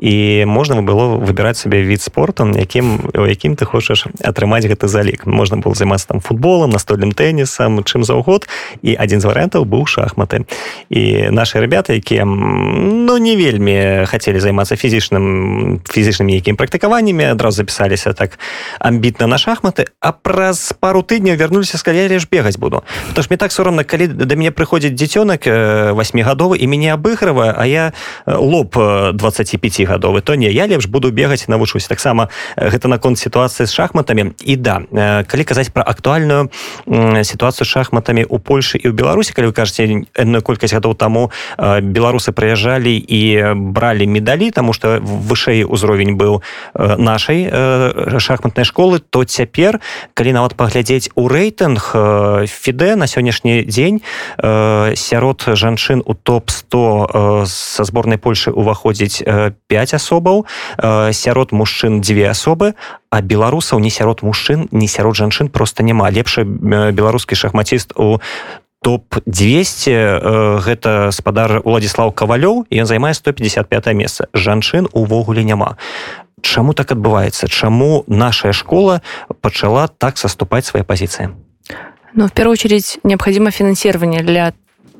І 0.00 0.44
можна 0.46 0.80
было 0.80 1.20
выбіраць 1.20 1.60
сабе 1.60 1.82
від 1.82 2.02
спорту 2.02 2.48
якім 2.56 3.12
у 3.14 3.26
якім 3.28 3.56
ты 3.56 3.64
хочаш 3.64 4.08
атрымаць 4.24 4.64
гэты 4.64 4.88
залік 4.88 5.26
можна 5.26 5.60
было 5.60 5.74
займацца 5.74 6.08
там 6.08 6.20
футболам 6.20 6.70
настольным 6.70 7.12
тэнісам 7.12 7.84
чым 7.84 8.04
заўгод 8.04 8.48
і 8.80 8.96
адзін 8.96 9.20
з 9.20 9.28
варыянтаў 9.28 9.68
быў 9.68 9.84
шахматы. 9.86 10.48
І 10.88 11.28
наши 11.28 11.60
ребята 11.60 11.92
якія 11.92 12.24
ну 12.24 13.18
не 13.18 13.36
вельмі 13.36 14.08
хацелі 14.08 14.40
займацца 14.40 14.76
фізічным 14.76 15.84
фізічнымі 15.84 16.34
якім 16.40 16.56
практыкаваннямі 16.56 17.36
адразу 17.36 17.60
запісаліся 17.62 18.12
так 18.12 18.38
амбітна 18.80 19.26
на 19.26 19.36
шахматы. 19.36 19.92
А 20.00 20.12
праз 20.12 20.72
пару 20.80 21.02
тыдняў 21.02 21.36
вярнуліся 21.36 21.78
сказалі 21.78 22.18
ж 22.18 22.26
бегаць 22.32 22.56
буду 22.56 22.82
то 23.14 23.22
ж 23.22 23.28
мне 23.28 23.36
так 23.36 23.52
сорамна 23.52 23.84
калі 23.84 24.08
да 24.08 24.34
мяне 24.36 24.50
прыходзіць 24.56 24.96
дзіцёнак 24.96 25.44
восьмігадовы 25.92 26.56
і 26.56 26.66
мяне 26.66 26.96
абыгрывае 26.96 27.52
а 27.52 27.66
я 27.66 27.92
лоб 28.26 28.72
25 28.72 29.81
гадовы 29.84 30.20
то 30.20 30.34
не 30.34 30.50
я 30.50 30.66
лепш 30.66 30.86
буду 30.86 31.10
бегаць 31.10 31.48
навучусь. 31.48 31.86
Таксама 31.86 32.28
э, 32.56 32.70
гэта 32.70 32.88
наконт 32.88 33.18
сітуацыі 33.18 33.66
з 33.66 33.72
шахматамі. 33.72 34.32
І 34.44 34.56
да 34.56 34.82
э, 34.92 35.24
калі 35.24 35.44
казаць 35.44 35.70
про 35.70 35.82
актуальную 35.82 36.50
сітуацыю 36.86 37.66
шахматамі 37.66 38.24
у 38.28 38.38
Польшы 38.38 38.78
і 38.78 38.90
ў 38.90 38.92
Беларусі 38.92 39.32
калі 39.32 39.50
вы 39.50 39.54
кажаце 39.54 40.06
энную 40.14 40.42
колькасць 40.42 40.74
гадоў 40.74 40.94
таму 40.94 41.30
э, 41.58 41.80
беларусы 41.80 42.32
прыязджалі 42.32 42.94
і 42.96 43.54
бралі 43.54 44.06
медалі 44.06 44.50
тому 44.50 44.72
что 44.72 45.00
вышэй 45.00 45.64
узровень 45.64 46.16
быў 46.16 46.42
нашай 46.74 47.48
шахматнай 48.18 48.64
школы 48.64 49.00
то 49.00 49.24
цяпер 49.24 49.80
калі 50.14 50.32
нават 50.32 50.54
паглядзець 50.54 51.10
у 51.14 51.28
рэйтынг 51.28 52.46
фіде 52.46 52.96
на 52.96 53.06
сённяшні 53.06 53.64
дзень 53.64 54.02
сярод 54.38 55.44
жанчын 55.46 56.02
у 56.04 56.14
топ-100 56.14 57.46
са 57.46 57.84
зборнай 57.84 58.18
Польшы 58.18 58.50
уваходзіць 58.50 59.22
5 59.72 59.96
асобаў 59.96 60.44
э, 60.44 61.12
сярод 61.16 61.56
мужчын 61.56 62.04
дзве 62.04 62.28
асобы 62.28 62.76
а 63.08 63.20
беларусаў 63.24 63.80
не 63.80 63.88
сярод 63.88 64.20
мужчын 64.20 64.68
не 64.70 64.88
сярод 64.88 65.16
жанчын 65.16 65.48
просто 65.48 65.82
няма. 65.82 66.12
Лепшы 66.12 66.44
э, 66.44 66.92
беларускі 66.92 67.34
шахматіст 67.34 67.96
у 67.96 68.20
топ-200 68.84 69.88
э, 69.88 70.58
гэта 70.60 71.08
спадар 71.12 71.62
уладзіслав 71.64 72.12
кавалёў. 72.12 72.66
Ён 72.68 72.84
займае 72.84 73.14
155 73.14 73.94
месца. 73.96 74.28
Жанчын 74.34 74.92
увогуле 74.92 75.44
няма. 75.44 75.78
Чаму 76.42 76.74
так 76.74 76.92
адбываецца? 76.92 77.48
Чаму 77.48 78.04
наша 78.06 78.52
школа 78.52 79.00
пачала 79.40 79.88
так 79.88 80.18
саступаць 80.18 80.66
свае 80.66 80.82
пазіцыі? 80.84 81.30
Ну, 82.14 82.26
в 82.26 82.32
первую 82.32 82.52
очередь, 82.52 82.98
необходимо 83.04 83.50
финансирование 83.50 84.22
для 84.22 84.52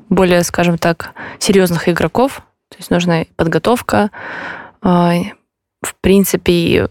более, 0.09 0.43
скажем 0.43 0.77
так, 0.77 1.11
серьезных 1.39 1.89
игроков. 1.89 2.41
То 2.69 2.77
есть 2.79 2.89
нужна 2.89 3.25
подготовка, 3.35 4.09
в 4.83 5.95
принципе, 6.01 6.89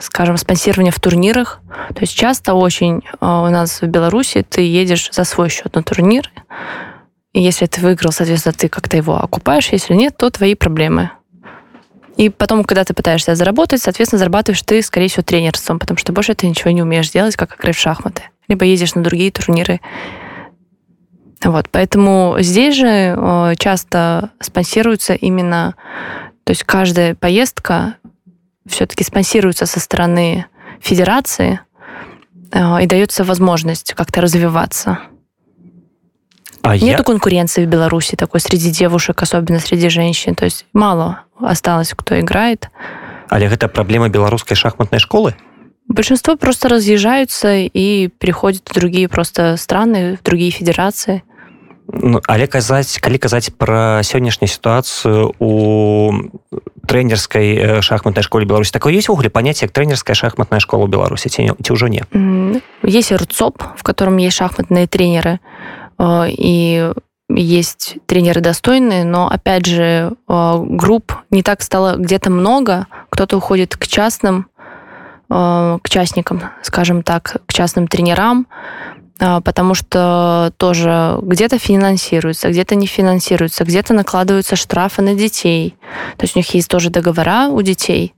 скажем, 0.00 0.36
спонсирование 0.36 0.92
в 0.92 1.00
турнирах. 1.00 1.60
То 1.94 2.00
есть 2.00 2.14
часто 2.14 2.54
очень 2.54 3.02
у 3.20 3.48
нас 3.48 3.80
в 3.80 3.86
Беларуси 3.86 4.44
ты 4.48 4.60
едешь 4.62 5.08
за 5.12 5.24
свой 5.24 5.48
счет 5.48 5.74
на 5.74 5.82
турнир, 5.82 6.30
и 7.32 7.40
если 7.40 7.66
ты 7.66 7.80
выиграл, 7.80 8.12
соответственно, 8.12 8.52
ты 8.52 8.68
как-то 8.68 8.96
его 8.96 9.16
окупаешь, 9.16 9.70
если 9.70 9.94
нет, 9.94 10.16
то 10.16 10.30
твои 10.30 10.54
проблемы. 10.54 11.10
И 12.16 12.28
потом, 12.28 12.62
когда 12.62 12.84
ты 12.84 12.94
пытаешься 12.94 13.34
заработать, 13.34 13.82
соответственно, 13.82 14.20
зарабатываешь 14.20 14.62
ты, 14.62 14.82
скорее 14.82 15.08
всего, 15.08 15.24
тренерством, 15.24 15.80
потому 15.80 15.98
что 15.98 16.12
больше 16.12 16.34
ты 16.34 16.46
ничего 16.46 16.70
не 16.70 16.82
умеешь 16.82 17.10
делать, 17.10 17.34
как 17.34 17.56
играть 17.58 17.74
в 17.74 17.80
шахматы. 17.80 18.22
Либо 18.46 18.64
ездишь 18.64 18.94
на 18.94 19.02
другие 19.02 19.32
турниры 19.32 19.80
Вот, 21.44 21.68
поэтому 21.70 22.36
здесь 22.40 22.74
же 22.74 23.54
часто 23.58 24.30
спонсируется 24.40 25.14
именно, 25.14 25.74
то 26.44 26.50
есть 26.50 26.64
каждая 26.64 27.14
поездка 27.14 27.96
все-таки 28.66 29.04
спонсируется 29.04 29.66
со 29.66 29.80
стороны 29.80 30.46
федерации 30.80 31.60
и 32.52 32.86
дается 32.86 33.24
возможность 33.24 33.94
как-то 33.94 34.20
развиваться. 34.20 34.98
А 36.62 36.76
Нету 36.76 36.86
я... 36.86 37.02
конкуренции 37.02 37.66
в 37.66 37.68
Беларуси 37.68 38.16
такой 38.16 38.40
среди 38.40 38.70
девушек, 38.70 39.20
особенно 39.22 39.58
среди 39.58 39.88
женщин. 39.90 40.34
То 40.34 40.46
есть 40.46 40.66
мало 40.72 41.20
осталось, 41.38 41.92
кто 41.94 42.18
играет. 42.18 42.70
Але 43.30 43.48
гэта 43.48 43.68
праблема 43.68 44.08
беларускай 44.08 44.56
шахматной 44.56 44.98
школы? 44.98 45.34
Большинство 45.88 46.36
просто 46.36 46.68
разъезжаются 46.68 47.56
и 47.56 48.08
переходят 48.08 48.68
в 48.68 48.74
другие 48.74 49.08
просто 49.08 49.56
страны, 49.56 50.16
в 50.16 50.22
другие 50.22 50.50
федерации. 50.50 51.22
Ну, 51.91 52.21
але 52.27 52.45
казаць 52.45 53.01
калі 53.01 53.17
казаць 53.17 53.49
пра 53.57 54.05
сённяшнюю 54.05 54.45
сітуацыю 54.45 55.33
у 55.41 55.51
трэнерскай 56.85 57.47
э, 57.57 57.81
шахматнай 57.81 58.21
школе 58.21 58.45
беларусі 58.45 58.71
такое 58.71 58.93
есть 58.93 59.09
увогуле 59.09 59.29
понятие 59.29 59.65
як 59.65 59.73
тренерская 59.73 60.13
шахматная 60.13 60.59
школа 60.59 60.85
беларусі 60.85 61.29
ці, 61.29 61.49
ці 61.49 61.71
ўжо 61.73 61.89
не 61.89 62.05
есть 62.85 63.11
рцоп 63.11 63.63
в 63.75 63.81
котором 63.81 64.17
есть 64.17 64.37
шахматные 64.37 64.85
тренеры 64.85 65.39
э, 65.97 66.29
и 66.29 66.93
есть 67.31 67.97
тренеры 68.07 68.41
достойные, 68.41 69.03
но, 69.03 69.29
опять 69.29 69.67
же, 69.67 69.83
э, 70.27 70.59
групп 70.65 71.13
не 71.29 71.43
так 71.43 71.61
стало 71.61 71.95
где-то 71.95 72.31
много. 72.31 72.87
Кто-то 73.11 73.37
уходит 73.37 73.77
к 73.77 73.85
частным, 73.85 74.47
к 75.29 75.81
частникам, 75.87 76.41
скажем 76.63 77.03
так, 77.03 77.43
к 77.45 77.53
частным 77.53 77.87
тренерам, 77.87 78.47
а, 78.49 78.92
потому 79.18 79.74
что 79.74 80.52
тоже 80.56 81.18
где-то 81.22 81.58
финансируется, 81.58 82.48
где-то 82.50 82.74
не 82.74 82.86
финансируется, 82.86 83.64
где-то 83.64 83.94
накладываются 83.94 84.56
штрафы 84.56 85.02
на 85.02 85.14
детей. 85.14 85.76
То 86.16 86.24
есть 86.24 86.34
у 86.36 86.40
них 86.40 86.52
есть 86.54 86.68
тоже 86.68 86.90
договора 86.90 87.46
у 87.48 87.62
детей, 87.62 88.12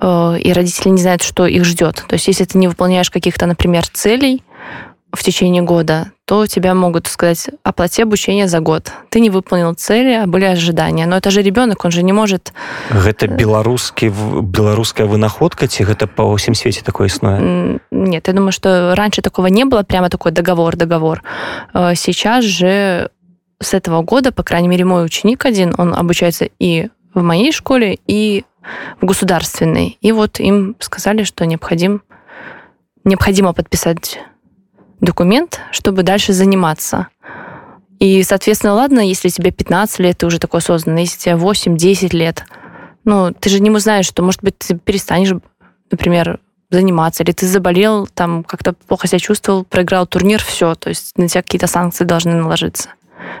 э, 0.00 0.38
и 0.38 0.52
родители 0.52 0.90
не 0.90 1.02
знают, 1.02 1.22
что 1.22 1.46
их 1.46 1.64
ждет. 1.64 2.04
То 2.08 2.14
есть 2.14 2.28
если 2.28 2.44
ты 2.44 2.56
не 2.58 2.68
выполняешь 2.68 3.10
каких-то, 3.10 3.46
например, 3.46 3.86
целей, 3.88 4.42
в 5.12 5.22
течение 5.22 5.62
года, 5.62 6.12
то 6.26 6.46
тебя 6.46 6.74
могут 6.74 7.06
сказать, 7.06 7.48
оплати 7.62 8.02
обучение 8.02 8.46
за 8.46 8.60
год. 8.60 8.92
Ты 9.08 9.20
не 9.20 9.30
выполнил 9.30 9.72
цели, 9.74 10.12
а 10.12 10.26
были 10.26 10.44
ожидания. 10.44 11.06
Но 11.06 11.16
это 11.16 11.30
же 11.30 11.42
ребенок, 11.42 11.84
он 11.84 11.90
же 11.90 12.02
не 12.02 12.12
может... 12.12 12.52
Это 12.90 13.26
белорусский, 13.26 14.08
белорусская 14.42 15.06
вынаходка, 15.06 15.66
ці 15.66 15.84
это 15.84 16.06
по 16.06 16.36
всем 16.36 16.54
свете 16.54 16.82
такое 16.84 17.06
існуе? 17.08 17.80
Нет, 17.90 18.28
я 18.28 18.34
думаю, 18.34 18.52
что 18.52 18.94
раньше 18.94 19.22
такого 19.22 19.46
не 19.46 19.64
было, 19.64 19.82
прямо 19.82 20.10
такой 20.10 20.32
договор, 20.32 20.76
договор. 20.76 21.22
Э, 21.72 21.94
сейчас 21.94 22.44
же 22.44 23.10
с 23.60 23.74
этого 23.74 24.02
года, 24.02 24.30
по 24.30 24.42
крайней 24.42 24.68
мере, 24.68 24.84
мой 24.84 25.04
ученик 25.04 25.46
один, 25.46 25.74
он 25.78 25.94
обучается 25.94 26.48
и 26.58 26.88
в 27.14 27.22
моей 27.22 27.52
школе, 27.52 27.98
и 28.06 28.44
в 29.00 29.06
государственной. 29.06 29.96
И 30.00 30.12
вот 30.12 30.40
им 30.40 30.76
сказали, 30.78 31.22
что 31.24 31.46
необходим, 31.46 32.02
необходимо 33.04 33.52
подписать 33.54 34.18
документ, 35.01 35.59
чтобы 35.71 36.03
дальше 36.03 36.33
заниматься. 36.33 37.07
И, 37.99 38.23
соответственно, 38.23 38.73
ладно, 38.73 38.99
если 38.99 39.29
тебе 39.29 39.51
15 39.51 39.99
лет, 39.99 40.17
ты 40.17 40.25
уже 40.25 40.39
такой 40.39 40.59
осознанный, 40.59 41.03
если 41.03 41.19
тебе 41.19 41.35
8-10 41.35 42.15
лет, 42.15 42.45
ну, 43.05 43.33
ты 43.33 43.49
же 43.49 43.59
не 43.59 43.79
знаешь, 43.79 44.05
что, 44.05 44.23
может 44.23 44.43
быть, 44.43 44.57
ты 44.57 44.77
перестанешь, 44.77 45.33
например, 45.91 46.39
заниматься, 46.69 47.23
или 47.23 47.31
ты 47.31 47.45
заболел, 47.45 48.07
там 48.07 48.43
как-то 48.43 48.73
плохо 48.73 49.07
себя 49.07 49.19
чувствовал, 49.19 49.63
проиграл 49.63 50.07
турнир, 50.07 50.41
все, 50.43 50.75
то 50.75 50.89
есть 50.89 51.17
на 51.17 51.27
тебя 51.27 51.43
какие-то 51.43 51.67
санкции 51.67 52.03
должны 52.03 52.33
наложиться. 52.33 52.89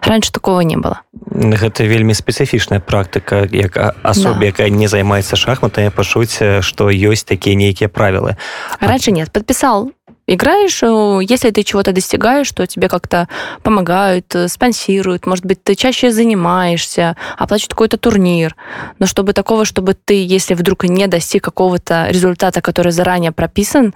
Раньше 0.01 0.31
такого 0.31 0.61
не 0.61 0.77
было. 0.77 1.01
Гэта 1.33 1.83
вельмі 1.83 2.13
спецыфічная 2.13 2.79
практыка 2.79 3.47
як 3.49 3.77
асобе 4.03 4.39
да. 4.39 4.45
якая 4.45 4.69
не 4.69 4.87
займаецца 4.87 5.35
шахматамі 5.35 5.89
пачуць 5.89 6.61
што 6.61 6.91
ёсць 6.91 7.25
такія 7.25 7.55
нейкія 7.55 7.89
правілы 7.89 8.37
раньше 8.79 9.11
нет 9.11 9.31
подписал 9.31 9.91
играешь, 10.28 10.82
э, 10.82 11.20
если 11.28 11.50
ты 11.50 11.64
чего-то 11.64 11.92
достигаешь, 11.92 12.52
то 12.52 12.66
тебе 12.66 12.88
как-то 12.88 13.28
помогают, 13.62 14.34
э, 14.34 14.48
спонсируют, 14.48 15.26
может 15.26 15.44
быть, 15.44 15.62
ты 15.64 15.74
чаще 15.74 16.12
занимаешься, 16.12 17.16
оплачивают 17.36 17.70
какой-то 17.70 17.96
турнир. 17.96 18.54
Но 18.98 19.06
чтобы 19.06 19.32
такого, 19.32 19.64
чтобы 19.64 19.94
ты, 19.94 20.24
если 20.24 20.54
вдруг 20.54 20.84
не 20.84 21.06
достиг 21.06 21.42
какого-то 21.42 22.08
результата, 22.10 22.60
который 22.60 22.92
заранее 22.92 23.32
прописан, 23.32 23.94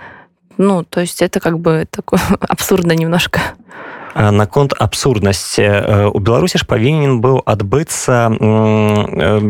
ну, 0.58 0.84
то 0.84 1.00
есть 1.00 1.22
это 1.22 1.38
как 1.38 1.58
бы 1.58 1.86
такое 1.90 2.20
абсурдно 2.40 2.92
немножко. 2.92 3.40
Наконт 4.14 4.74
абсурднасці 4.78 6.12
у 6.12 6.18
беларусі 6.18 6.58
ж 6.58 6.66
павінен 6.66 7.20
быў 7.20 7.42
адбыцца 7.46 8.28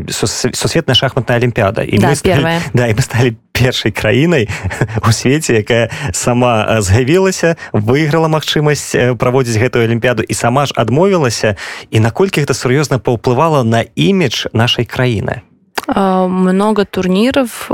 сусветная 0.08 0.94
шахматная 0.94 1.38
алімпіяда 1.38 1.82
і 1.82 1.98
да, 1.98 2.08
мы 2.08 2.16
стали, 2.16 2.60
да, 2.74 2.86
і 2.88 2.94
мы 2.94 3.02
сталі 3.02 3.36
першай 3.52 3.92
краінай 3.92 4.48
у 5.08 5.12
свеце 5.12 5.60
якая 5.60 5.90
сама 6.12 6.80
з'явілася 6.80 7.56
выйграла 7.72 8.28
магчымасць 8.28 9.16
праводзіць 9.18 9.60
гэтую 9.60 9.84
алімпіяду 9.84 10.22
і 10.22 10.34
сама 10.34 10.66
ж 10.66 10.74
адмовілася. 10.76 11.56
І 11.90 12.00
наколькі 12.00 12.42
гэта 12.42 12.54
сур'ёзна 12.54 12.98
паўплывала 12.98 13.62
на 13.62 13.84
імідж 13.94 14.46
нашай 14.52 14.84
краіны 14.84 15.42
много 15.86 16.84
турниров, 16.84 17.70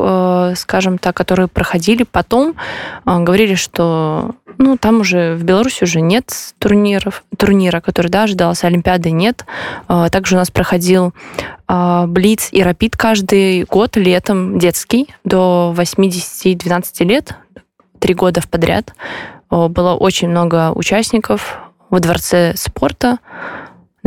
скажем 0.56 0.98
так, 0.98 1.16
которые 1.16 1.48
проходили 1.48 2.04
потом, 2.04 2.54
говорили, 3.04 3.54
что 3.54 4.34
ну, 4.56 4.76
там 4.76 5.00
уже 5.00 5.34
в 5.34 5.44
Беларуси 5.44 5.84
уже 5.84 6.00
нет 6.00 6.32
турниров, 6.58 7.22
турнира, 7.36 7.80
который, 7.80 8.08
да, 8.08 8.24
ожидался, 8.24 8.66
Олимпиады 8.66 9.10
нет. 9.10 9.44
Также 10.10 10.34
у 10.34 10.38
нас 10.38 10.50
проходил 10.50 11.12
Блиц 11.68 12.48
и 12.50 12.62
Рапид 12.62 12.96
каждый 12.96 13.64
год 13.64 13.96
летом 13.96 14.58
детский 14.58 15.14
до 15.24 15.74
80-12 15.76 17.04
лет, 17.04 17.34
три 17.98 18.14
года 18.14 18.42
подряд. 18.50 18.94
Было 19.50 19.94
очень 19.94 20.28
много 20.28 20.72
участников 20.74 21.58
во 21.90 22.00
дворце 22.00 22.54
спорта 22.56 23.18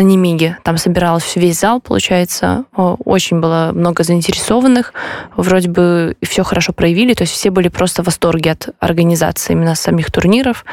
на 0.01 0.05
Немиге. 0.05 0.57
Там 0.63 0.77
собирался 0.77 1.39
весь 1.39 1.59
зал, 1.59 1.79
получается. 1.79 2.65
Очень 2.75 3.39
было 3.39 3.71
много 3.73 4.03
заинтересованных. 4.03 4.93
Вроде 5.35 5.69
бы 5.69 6.15
все 6.23 6.43
хорошо 6.43 6.73
проявили, 6.73 7.13
то 7.13 7.21
есть 7.23 7.33
все 7.33 7.51
были 7.51 7.69
просто 7.69 8.01
в 8.01 8.07
восторге 8.07 8.51
от 8.51 8.69
организации 8.79 9.53
именно 9.53 9.75
самих 9.75 10.11
турниров. 10.11 10.65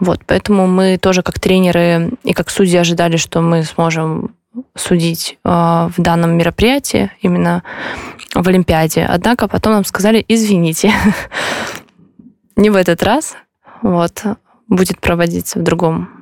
Вот, 0.00 0.20
поэтому 0.26 0.66
мы 0.66 0.98
тоже 0.98 1.22
как 1.22 1.38
тренеры 1.38 2.12
и 2.24 2.32
как 2.32 2.48
судьи 2.50 2.78
ожидали, 2.78 3.16
что 3.16 3.42
мы 3.42 3.64
сможем 3.64 4.34
судить 4.74 5.38
э, 5.44 5.48
в 5.48 5.94
данном 5.98 6.36
мероприятии, 6.36 7.10
именно 7.20 7.62
в 8.34 8.48
Олимпиаде. 8.48 9.04
Однако 9.04 9.46
потом 9.46 9.74
нам 9.74 9.84
сказали, 9.84 10.24
извините, 10.26 10.92
не 12.56 12.70
в 12.70 12.76
этот 12.76 13.02
раз. 13.02 13.36
Вот, 13.82 14.24
будет 14.68 15.00
проводиться 15.00 15.58
в 15.58 15.62
другом 15.62 16.19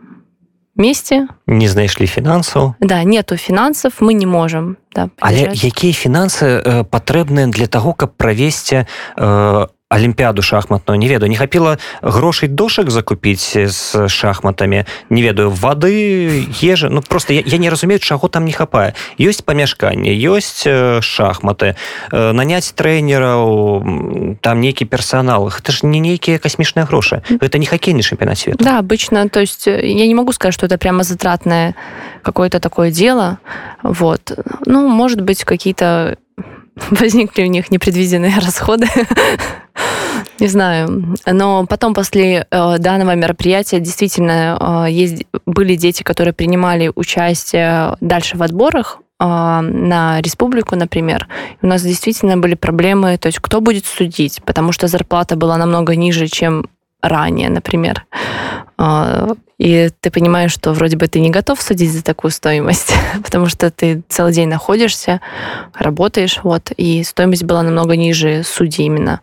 месте 0.78 1.28
не 1.48 1.68
знайшлі 1.70 2.08
фінансаў 2.08 2.74
да 2.80 3.04
нету 3.04 3.38
фінансаў 3.38 3.92
мы 4.02 4.14
не 4.14 4.26
можем 4.26 4.78
да, 4.96 5.10
але 5.20 5.54
якія 5.54 5.94
фінансы 5.94 6.46
э, 6.46 6.84
патрэбныя 6.84 7.48
для 7.48 7.68
того 7.68 7.94
каб 7.94 8.18
правесці 8.18 8.86
э, 8.86 9.68
алімпіяду 9.94 10.42
шахматную 10.42 11.00
не 11.00 11.08
ведаю 11.08 11.30
не 11.30 11.38
хапіла 11.38 11.78
грошай 12.02 12.50
дошак 12.50 12.90
закупіць 12.90 13.58
з 13.58 14.08
шахматамі 14.08 14.86
не 15.10 15.22
ведаю 15.22 15.52
вады 15.52 16.50
ежы 16.64 16.90
ну 16.90 17.02
просто 17.02 17.34
я, 17.34 17.44
я 17.46 17.58
не 17.58 17.70
разумею 17.70 18.00
чаго 18.00 18.28
там 18.28 18.46
не 18.46 18.54
хапае 18.54 18.94
ёсць 19.20 19.46
памяшканне 19.46 20.10
ёсць 20.10 20.66
шахматы 21.02 21.76
наняць 22.12 22.74
трэнераў 22.74 24.40
там 24.42 24.62
нейкі 24.62 24.86
персонал 24.86 25.48
это 25.48 25.72
ж 25.72 25.86
не 25.86 26.00
нейкія 26.00 26.40
касмічныя 26.40 26.86
грошы 26.90 27.22
это 27.30 27.58
не 27.60 27.66
хоккейный 27.66 28.02
чемпионат 28.02 28.40
света 28.40 28.64
да 28.64 28.80
обычно 28.80 29.30
то 29.30 29.40
есть 29.40 29.68
я 29.68 30.08
не 30.08 30.16
могу 30.16 30.34
сказать 30.34 30.54
что 30.54 30.66
это 30.66 30.78
прямо 30.78 31.04
затратное 31.04 31.76
какое-то 32.24 32.60
такое 32.60 32.90
дело 32.90 33.38
вот 33.84 34.34
ну 34.66 34.88
может 34.88 35.22
быть 35.22 35.44
какие-то 35.44 36.18
возникли 36.91 37.43
у 37.43 37.47
них 37.47 37.71
непредвиденные 37.71 38.39
расходы. 38.45 38.87
Не 40.41 40.47
знаю. 40.47 41.17
Но 41.27 41.67
потом 41.67 41.95
после 41.95 42.47
э, 42.51 42.79
данного 42.79 43.15
мероприятия 43.15 43.81
действительно 43.81 44.87
э, 44.87 44.91
есть, 44.91 45.25
были 45.47 45.75
дети, 45.75 46.03
которые 46.03 46.33
принимали 46.33 46.93
участие 46.95 47.97
дальше 48.01 48.37
в 48.37 48.43
отборах 48.43 48.99
э, 49.21 49.25
на 49.25 50.21
республику, 50.21 50.77
например. 50.77 51.27
У 51.61 51.67
нас 51.67 51.83
действительно 51.83 52.37
были 52.37 52.55
проблемы, 52.55 53.19
то 53.19 53.27
есть 53.27 53.41
кто 53.41 53.61
будет 53.61 53.85
судить, 53.85 54.41
потому 54.45 54.71
что 54.71 54.87
зарплата 54.87 55.35
была 55.35 55.57
намного 55.57 55.97
ниже, 55.97 56.29
чем 56.29 56.67
ранее, 57.01 57.49
например. 57.49 58.05
А, 58.77 59.29
и 59.59 59.91
ты 60.01 60.11
понимаешь, 60.11 60.53
что 60.53 60.73
вроде 60.73 60.97
бы 60.97 61.09
ты 61.09 61.19
не 61.19 61.31
готов 61.31 61.61
судить 61.61 61.93
за 61.93 62.05
такую 62.05 62.31
стоимость, 62.31 62.93
потому 63.25 63.47
что 63.47 63.71
ты 63.71 64.03
целый 64.09 64.33
день 64.33 64.49
находишься, 64.49 65.21
работаешь, 65.75 66.41
вот, 66.43 66.71
и 66.77 67.03
стоимость 67.03 67.45
была 67.45 67.63
намного 67.63 67.97
ниже 67.97 68.43
судьи 68.45 68.85
именно. 68.85 69.21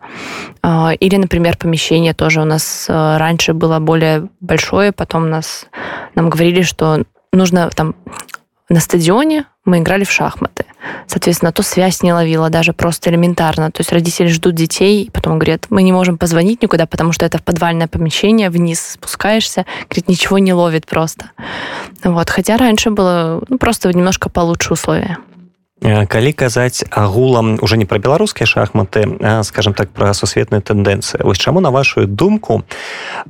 А, 0.62 0.92
или, 0.98 1.16
например, 1.16 1.56
помещение 1.56 2.12
тоже 2.12 2.42
у 2.42 2.44
нас 2.44 2.86
а, 2.88 3.18
раньше 3.18 3.54
было 3.54 3.78
более 3.78 4.28
большое, 4.40 4.92
потом 4.92 5.30
нас, 5.30 5.66
нам 6.14 6.28
говорили, 6.28 6.62
что 6.62 7.04
нужно 7.32 7.70
там 7.70 7.94
на 8.68 8.80
стадионе 8.80 9.46
мы 9.65 9.79
играли 9.79 10.03
в 10.03 10.11
шахматы. 10.11 10.65
Соответственно, 11.07 11.51
то 11.51 11.63
связь 11.63 12.01
не 12.01 12.13
ловила, 12.13 12.49
даже 12.49 12.73
просто 12.73 13.09
элементарно. 13.09 13.71
То 13.71 13.81
есть 13.81 13.91
родители 13.91 14.27
ждут 14.27 14.55
детей, 14.55 15.09
потом 15.13 15.37
говорят, 15.37 15.67
мы 15.69 15.83
не 15.83 15.91
можем 15.91 16.17
позвонить 16.17 16.61
никуда, 16.61 16.85
потому 16.85 17.11
что 17.11 17.25
это 17.25 17.37
в 17.37 17.43
подвальное 17.43 17.87
помещение, 17.87 18.49
вниз 18.49 18.93
спускаешься, 18.93 19.65
говорит, 19.89 20.07
ничего 20.07 20.39
не 20.39 20.53
ловит 20.53 20.87
просто. 20.87 21.31
Вот. 22.03 22.29
Хотя 22.29 22.57
раньше 22.57 22.89
было 22.89 23.43
ну, 23.49 23.57
просто 23.57 23.93
немножко 23.93 24.29
получше 24.29 24.73
условия. 24.73 25.17
калі 25.81 26.31
казаць 26.33 26.85
агулам 26.91 27.57
уже 27.61 27.77
не 27.77 27.85
пра 27.85 27.97
беларускія 27.97 28.45
шахматы 28.45 29.17
а, 29.21 29.41
скажем 29.43 29.73
так 29.73 29.89
пра 29.89 30.13
сусветныя 30.13 30.61
тэндэнцыі 30.61 31.25
вось 31.25 31.41
чаму 31.41 31.57
на 31.57 31.73
вашу 31.73 32.05
думку 32.05 32.61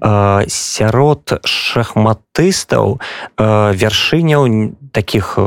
сярод 0.03 1.39
шахматыстаў 1.47 2.99
вяршыняў 3.39 4.75
таких 4.91 5.39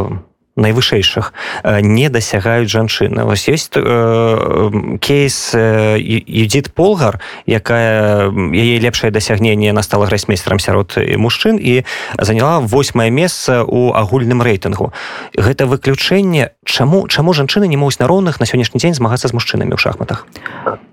найвышэйшых 0.60 1.34
не 1.82 2.10
дасягаюць 2.10 2.70
жанчыны. 2.70 3.24
Вось 3.24 3.48
ёсць 3.50 3.72
э, 3.76 4.98
кейс 5.00 5.56
юдзіт 5.56 6.74
полгар 6.74 7.20
якая 7.46 8.30
яе 8.32 8.80
лепшае 8.80 9.12
дасягненне 9.12 9.74
на 9.74 9.82
стала 9.82 10.06
грайсмейстерам 10.06 10.60
сярод 10.60 10.98
мужчын 10.98 11.58
і 11.60 11.84
заняла 12.20 12.60
восьмае 12.60 13.10
месца 13.10 13.64
у 13.64 13.94
агульным 13.94 14.42
рэйтынгу. 14.42 14.94
Гэта 15.36 15.66
выключэнне 15.66 16.52
чаму 16.66 17.08
чаму 17.08 17.34
жанчыны 17.34 17.68
не 17.68 17.78
могуць 17.78 18.00
на 18.00 18.08
роўных 18.08 18.40
на 18.40 18.46
сённяшні 18.46 18.80
дзень 18.80 18.94
змагацца 18.94 19.28
з 19.28 19.34
мужчынамі 19.34 19.74
ў 19.74 19.80
шахматах? 19.80 20.28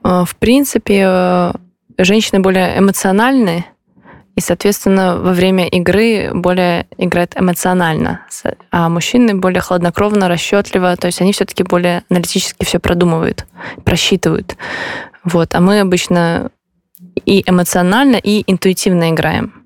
В 0.03 0.35
принципе 0.39 1.05
э, 1.05 1.53
женщины 1.99 2.41
более 2.41 2.79
эмоциональные 2.79 3.65
И, 4.37 4.41
соответственно, 4.41 5.17
во 5.17 5.33
время 5.33 5.67
игры 5.67 6.31
более 6.35 6.87
играют 6.99 7.33
эмоционально, 7.37 8.21
а 8.71 8.91
мужчины 8.91 9.35
более 9.35 9.63
хладнокровно, 9.63 10.29
расчетливо, 10.29 10.95
то 10.97 11.07
есть 11.07 11.23
они 11.23 11.33
все-таки 11.33 11.63
более 11.63 12.05
аналитически 12.11 12.65
все 12.65 12.79
продумывают, 12.79 13.47
просчитывают. 13.85 14.57
Вот. 15.25 15.55
А 15.55 15.61
мы 15.61 15.81
обычно 15.81 16.51
и 17.25 17.43
эмоционально, 17.47 18.17
и 18.17 18.45
интуитивно 18.47 19.11
играем. 19.11 19.65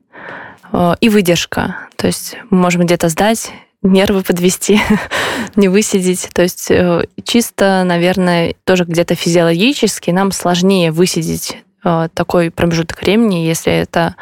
И 1.01 1.09
выдержка. 1.09 1.89
То 1.97 2.07
есть 2.07 2.37
мы 2.51 2.59
можем 2.59 2.83
где-то 2.83 3.09
сдать, 3.09 3.53
нервы 3.83 4.23
подвести, 4.23 4.81
не 5.57 5.69
высидеть. 5.69 6.29
То 6.33 6.43
есть 6.43 6.71
э, 6.71 7.07
чисто, 7.25 7.83
наверное, 7.85 8.55
тоже 8.63 8.85
где-то 8.85 9.17
физиологически 9.17 10.13
нам 10.13 10.31
сложнее 10.31 10.93
высидеть 10.93 11.57
Э, 11.57 11.70
такой 12.14 12.50
промежуток 12.50 13.02
времени, 13.02 13.46
если 13.46 13.72
это 13.72 14.16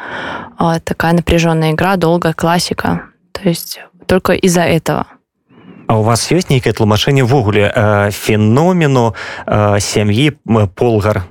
э, 0.60 0.80
такая 0.84 1.14
напряженная 1.14 1.72
игра, 1.72 1.96
долгая 1.96 2.34
классика. 2.34 3.04
То 3.32 3.48
есть 3.48 3.80
только 4.06 4.34
из-за 4.34 4.62
этого. 4.62 5.06
А 5.86 5.98
у 5.98 6.02
вас 6.02 6.30
ёсць 6.32 6.48
нейкае 6.48 6.72
тлумачэнне 6.72 7.24
ввогуле 7.24 7.68
э, 7.68 8.10
феномену 8.10 9.14
сям'і 9.44 10.32
полгар 10.76 11.24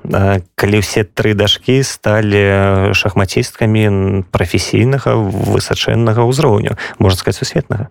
калі 0.54 0.76
ўсе 0.78 1.02
тры 1.02 1.34
дашкі 1.34 1.82
сталі 1.82 2.94
шахматісткамі 2.94 4.22
прафесійнага 4.30 5.18
высачэннага 5.18 6.22
ўзроўню 6.22 6.78
можно 6.98 7.18
сказать 7.18 7.38
сусветнага 7.38 7.90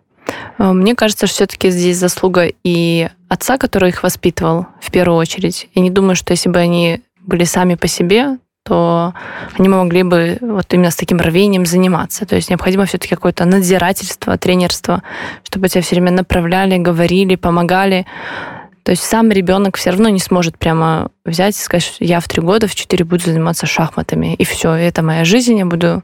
мне 0.57 0.95
кажется, 0.95 1.27
что 1.27 1.36
все-таки 1.36 1.69
здесь 1.69 1.97
заслуга 1.97 2.47
и 2.63 3.09
отца, 3.27 3.57
который 3.57 3.89
их 3.89 4.03
воспитывал 4.03 4.67
в 4.79 4.89
первую 4.89 5.17
очередь. 5.17 5.67
Я 5.75 5.81
не 5.81 5.89
думаю, 5.89 6.15
что 6.15 6.31
если 6.31 6.47
бы 6.47 6.59
они 6.59 7.01
были 7.28 7.44
сами 7.44 7.76
по 7.76 7.86
себе, 7.86 8.38
то 8.64 9.14
они 9.58 9.68
могли 9.68 10.02
бы 10.02 10.38
вот 10.40 10.72
именно 10.74 10.90
с 10.90 10.96
таким 10.96 11.18
рвением 11.18 11.64
заниматься. 11.64 12.26
То 12.26 12.36
есть 12.36 12.50
необходимо 12.50 12.84
все-таки 12.84 13.14
какое-то 13.14 13.44
надзирательство, 13.44 14.36
тренерство, 14.36 15.02
чтобы 15.44 15.68
тебя 15.68 15.82
все 15.82 15.94
время 15.94 16.10
направляли, 16.10 16.76
говорили, 16.76 17.36
помогали. 17.36 18.06
То 18.82 18.92
есть 18.92 19.02
сам 19.02 19.30
ребенок 19.30 19.76
все 19.76 19.90
равно 19.90 20.08
не 20.08 20.18
сможет 20.18 20.58
прямо 20.58 21.10
взять 21.26 21.56
и 21.56 21.60
сказать, 21.60 21.84
что 21.84 22.04
я 22.04 22.20
в 22.20 22.28
три 22.28 22.40
года, 22.40 22.66
в 22.66 22.74
четыре 22.74 23.04
буду 23.04 23.24
заниматься 23.24 23.66
шахматами, 23.66 24.34
и 24.34 24.44
все, 24.44 24.72
это 24.72 25.02
моя 25.02 25.26
жизнь, 25.26 25.58
я 25.58 25.66
буду 25.66 26.02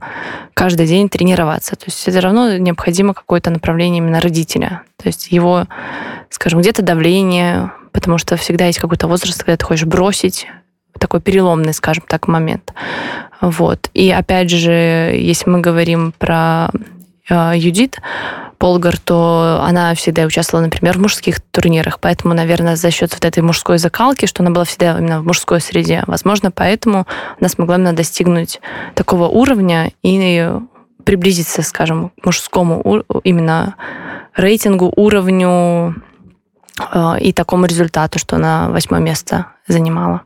каждый 0.53 0.87
день 0.87 1.09
тренироваться. 1.09 1.77
То 1.77 1.87
есть 1.87 1.97
все 1.97 2.19
равно 2.19 2.59
необходимо 2.59 3.15
какое-то 3.15 3.51
направление 3.51 3.99
именно 3.99 4.21
родителя. 4.21 4.83
То 5.03 5.09
есть 5.09 5.33
его, 5.33 5.65
скажем, 6.29 6.61
где-то 6.61 6.83
давление, 6.83 7.73
потому 7.93 8.19
что 8.19 8.37
всегда 8.37 8.67
есть 8.67 8.79
какой-то 8.79 9.07
возраст, 9.07 9.43
когда 9.43 9.57
ты 9.57 9.65
хочешь 9.65 9.87
бросить, 9.87 10.47
такой 10.99 11.21
переломный, 11.21 11.75
скажем 11.75 12.05
так, 12.07 12.29
момент. 12.29 12.73
Вот. 13.41 13.91
И 13.95 14.11
опять 14.11 14.51
же, 14.51 14.71
если 14.73 15.51
мы 15.51 15.61
говорим 15.61 16.13
про 16.19 16.71
э, 17.29 17.53
Юдит 17.57 18.01
Полгар, 18.59 18.99
то 18.99 19.61
она 19.63 19.95
всегда 19.95 20.25
участвовала, 20.25 20.65
например, 20.65 20.97
в 20.97 21.01
мужских 21.03 21.41
турнирах, 21.41 22.01
поэтому, 22.01 22.35
наверное, 22.35 22.77
за 22.77 22.91
счет 22.91 23.13
вот 23.13 23.25
этой 23.25 23.43
мужской 23.43 23.79
закалки, 23.79 24.27
что 24.27 24.43
она 24.43 24.53
была 24.53 24.65
всегда 24.65 24.99
именно 24.99 25.21
в 25.21 25.27
мужской 25.27 25.61
среде, 25.61 26.05
возможно, 26.07 26.51
поэтому 26.51 27.07
она 27.39 27.49
смогла 27.49 27.77
именно 27.77 27.93
достигнуть 27.93 28.61
такого 28.95 29.29
уровня 29.29 29.93
и 30.03 30.51
приблизиться, 31.05 31.63
скажем, 31.63 32.11
к 32.21 32.25
мужскому 32.25 33.03
именно 33.25 33.75
рейтингу, 34.35 34.93
уровню 34.97 35.97
э, 36.79 37.21
и 37.21 37.33
такому 37.33 37.67
результату, 37.67 38.19
что 38.19 38.37
она 38.37 38.71
восьмое 38.71 39.01
место 39.01 39.49
занимала. 39.67 40.23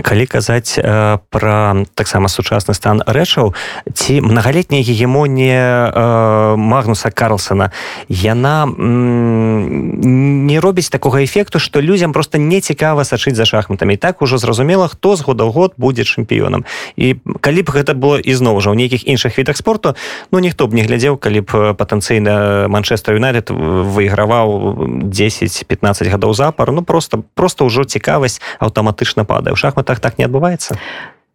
Калі 0.00 0.26
казаць 0.26 0.78
э, 0.78 1.18
пра 1.30 1.84
таксама 1.94 2.28
сучасны 2.28 2.74
стан 2.74 3.02
рэчаў 3.04 3.52
ці 3.92 4.20
многолетняя 4.24 4.82
гегемонія 4.82 5.92
э, 5.92 6.56
магнуса 6.56 7.10
карлсона 7.10 7.70
яна 8.08 8.64
не 8.66 10.60
робіць 10.60 10.88
такога 10.88 11.24
эфекту 11.24 11.58
что 11.58 11.80
людзям 11.80 12.12
просто 12.12 12.38
не 12.38 12.60
цікава 12.60 13.04
сачыць 13.04 13.36
за 13.36 13.44
шахматамі. 13.44 13.96
Так 13.96 14.22
ужо 14.22 14.38
зразумела 14.38 14.88
хто 14.88 15.16
з 15.16 15.22
года 15.22 15.44
ў 15.44 15.52
год 15.52 15.72
будзе 15.76 16.02
чэмпіёнам. 16.02 16.64
І 16.96 17.16
калі 17.40 17.62
б 17.62 17.68
гэта 17.70 17.92
было 17.94 18.16
ізноў 18.16 18.60
жа 18.60 18.72
ў 18.72 18.76
нейкіх 18.76 19.04
іншых 19.04 19.36
відах 19.36 19.56
спорту 19.56 19.94
ну 20.32 20.38
ніхто 20.38 20.66
б 20.66 20.74
не 20.74 20.82
глядзеў 20.82 21.18
калі 21.20 21.40
б 21.44 21.50
патэнцыйна 21.76 22.68
манчестер 22.68 23.20
юнайтед 23.20 23.50
выйграваў 23.52 25.10
10-15 25.12 26.08
гадоў 26.08 26.32
запар. 26.34 26.72
Ну 26.72 26.82
просто 26.82 27.22
просто 27.34 27.64
ўжо 27.64 27.84
цікавасць 27.84 28.40
аўтаматычна 28.58 29.24
падае. 29.24 29.52
Ў 29.52 29.60
шахматах 29.92 30.00
так 30.00 30.18
не 30.18 30.24
отбывается? 30.24 30.76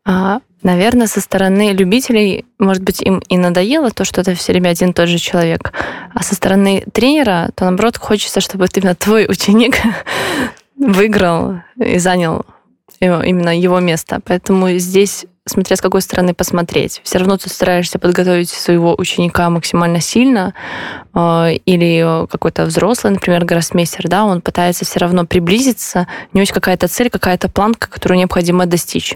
А, 0.05 0.39
наверное, 0.63 1.07
со 1.07 1.19
стороны 1.19 1.73
любителей, 1.73 2.45
может 2.59 2.81
быть, 2.83 3.01
им 3.01 3.19
и 3.29 3.37
надоело 3.37 3.91
то, 3.91 4.05
что 4.05 4.21
это 4.21 4.33
все 4.35 4.53
время 4.53 4.69
один 4.69 4.91
и 4.91 4.93
тот 4.93 5.09
же 5.09 5.17
человек. 5.17 5.73
А 6.13 6.23
со 6.23 6.35
стороны 6.35 6.83
тренера, 6.93 7.49
то 7.55 7.65
наоборот 7.65 7.97
хочется, 7.97 8.39
чтобы 8.39 8.67
именно 8.73 8.95
твой 8.95 9.25
ученик 9.25 9.75
выиграл 10.77 11.57
и 11.77 11.99
занял 11.99 12.45
именно 12.99 13.57
его 13.57 13.79
место. 13.79 14.19
Поэтому 14.25 14.69
здесь 14.77 15.25
смотря 15.49 15.77
с 15.77 15.81
какой 15.81 16.01
стороны 16.01 16.33
посмотреть. 16.33 16.99
Все 17.03 17.19
равно 17.19 17.37
ты 17.37 17.49
стараешься 17.49 17.99
подготовить 17.99 18.49
своего 18.49 18.95
ученика 18.97 19.49
максимально 19.49 20.01
сильно, 20.01 20.53
э, 21.13 21.53
или 21.65 22.27
какой-то 22.27 22.65
взрослый, 22.65 23.13
например, 23.13 23.45
гроссмейстер, 23.45 24.07
да, 24.07 24.25
он 24.25 24.41
пытается 24.41 24.85
все 24.85 24.99
равно 24.99 25.25
приблизиться, 25.25 26.07
у 26.33 26.37
него 26.37 26.41
есть 26.41 26.51
какая-то 26.51 26.87
цель, 26.87 27.09
какая-то 27.09 27.49
планка, 27.49 27.89
которую 27.89 28.19
необходимо 28.19 28.65
достичь. 28.65 29.15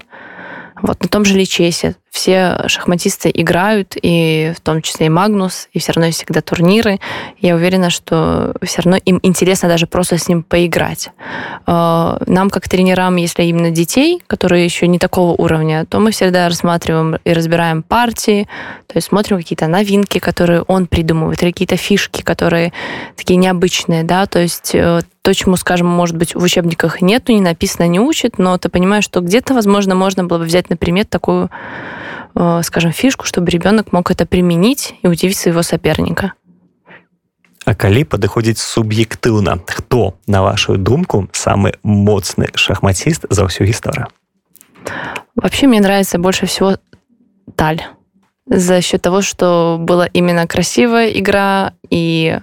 Вот 0.81 1.01
на 1.03 1.09
том 1.09 1.25
же 1.25 1.35
Личесе 1.37 1.95
все 2.11 2.57
шахматисты 2.67 3.31
играют, 3.33 3.95
и 3.99 4.51
в 4.55 4.59
том 4.59 4.81
числе 4.81 5.05
и 5.05 5.09
Магнус, 5.09 5.69
и 5.71 5.79
все 5.79 5.93
равно 5.93 6.07
есть 6.07 6.19
всегда 6.19 6.41
турниры. 6.41 6.99
Я 7.39 7.55
уверена, 7.55 7.89
что 7.89 8.53
все 8.61 8.81
равно 8.81 8.99
им 9.05 9.19
интересно 9.23 9.69
даже 9.69 9.87
просто 9.87 10.17
с 10.17 10.27
ним 10.27 10.43
поиграть. 10.43 11.09
А, 11.65 12.21
нам, 12.27 12.49
как 12.49 12.67
тренерам, 12.67 13.15
если 13.15 13.43
именно 13.43 13.71
детей, 13.71 14.21
которые 14.27 14.65
еще 14.65 14.87
не 14.87 14.99
такого 14.99 15.41
уровня, 15.41 15.85
то 15.85 15.99
мы 15.99 16.11
всегда 16.11 16.49
рассматриваем 16.49 17.15
и 17.23 17.31
разбираем 17.31 17.81
партии, 17.81 18.47
то 18.87 18.97
есть 18.97 19.07
смотрим 19.07 19.37
какие-то 19.37 19.67
новинки, 19.67 20.19
которые 20.19 20.63
он 20.63 20.87
придумывает, 20.87 21.41
или 21.41 21.51
какие-то 21.51 21.77
фишки, 21.77 22.21
которые 22.21 22.73
такие 23.15 23.37
необычные, 23.37 24.03
да, 24.03 24.25
то 24.25 24.39
есть 24.39 24.75
э, 24.75 25.01
то, 25.21 25.33
чему, 25.33 25.55
скажем, 25.55 25.87
может 25.87 26.17
быть, 26.17 26.35
в 26.35 26.43
учебниках 26.43 27.01
нету, 27.01 27.31
не 27.31 27.41
написано, 27.41 27.87
не 27.87 27.99
учит, 27.99 28.37
но 28.37 28.57
ты 28.57 28.69
понимаешь, 28.69 29.05
что 29.05 29.21
где-то, 29.21 29.53
возможно, 29.53 29.95
можно 29.95 30.25
было 30.25 30.39
бы 30.39 30.45
взять 30.45 30.69
на 30.69 30.77
примет 30.77 31.09
такую 31.09 31.49
скажем, 32.62 32.92
фишку, 32.92 33.26
чтобы 33.26 33.50
ребенок 33.50 33.92
мог 33.92 34.10
это 34.10 34.26
применить 34.26 34.94
и 35.02 35.08
удивить 35.08 35.36
своего 35.36 35.62
соперника. 35.62 36.32
А 37.66 37.74
калі 37.74 38.04
падыходзіць 38.04 38.62
суб'ектыўна 38.62 39.58
хто 39.66 40.14
на 40.26 40.42
вашу 40.42 40.76
думку 40.76 41.26
самы 41.32 41.74
моцны 41.82 42.46
шахматист 42.54 43.26
за 43.28 43.48
всю 43.48 43.64
историю? 43.64 44.06
вообще 45.36 45.66
мне 45.66 45.80
нравится 45.80 46.18
больше 46.18 46.46
всего 46.46 46.78
таль 47.54 47.82
за 48.46 48.80
счет 48.80 49.02
того 49.02 49.22
что 49.22 49.76
была 49.80 50.06
именно 50.06 50.46
красивая 50.46 51.10
игра 51.10 51.72
и 51.90 52.38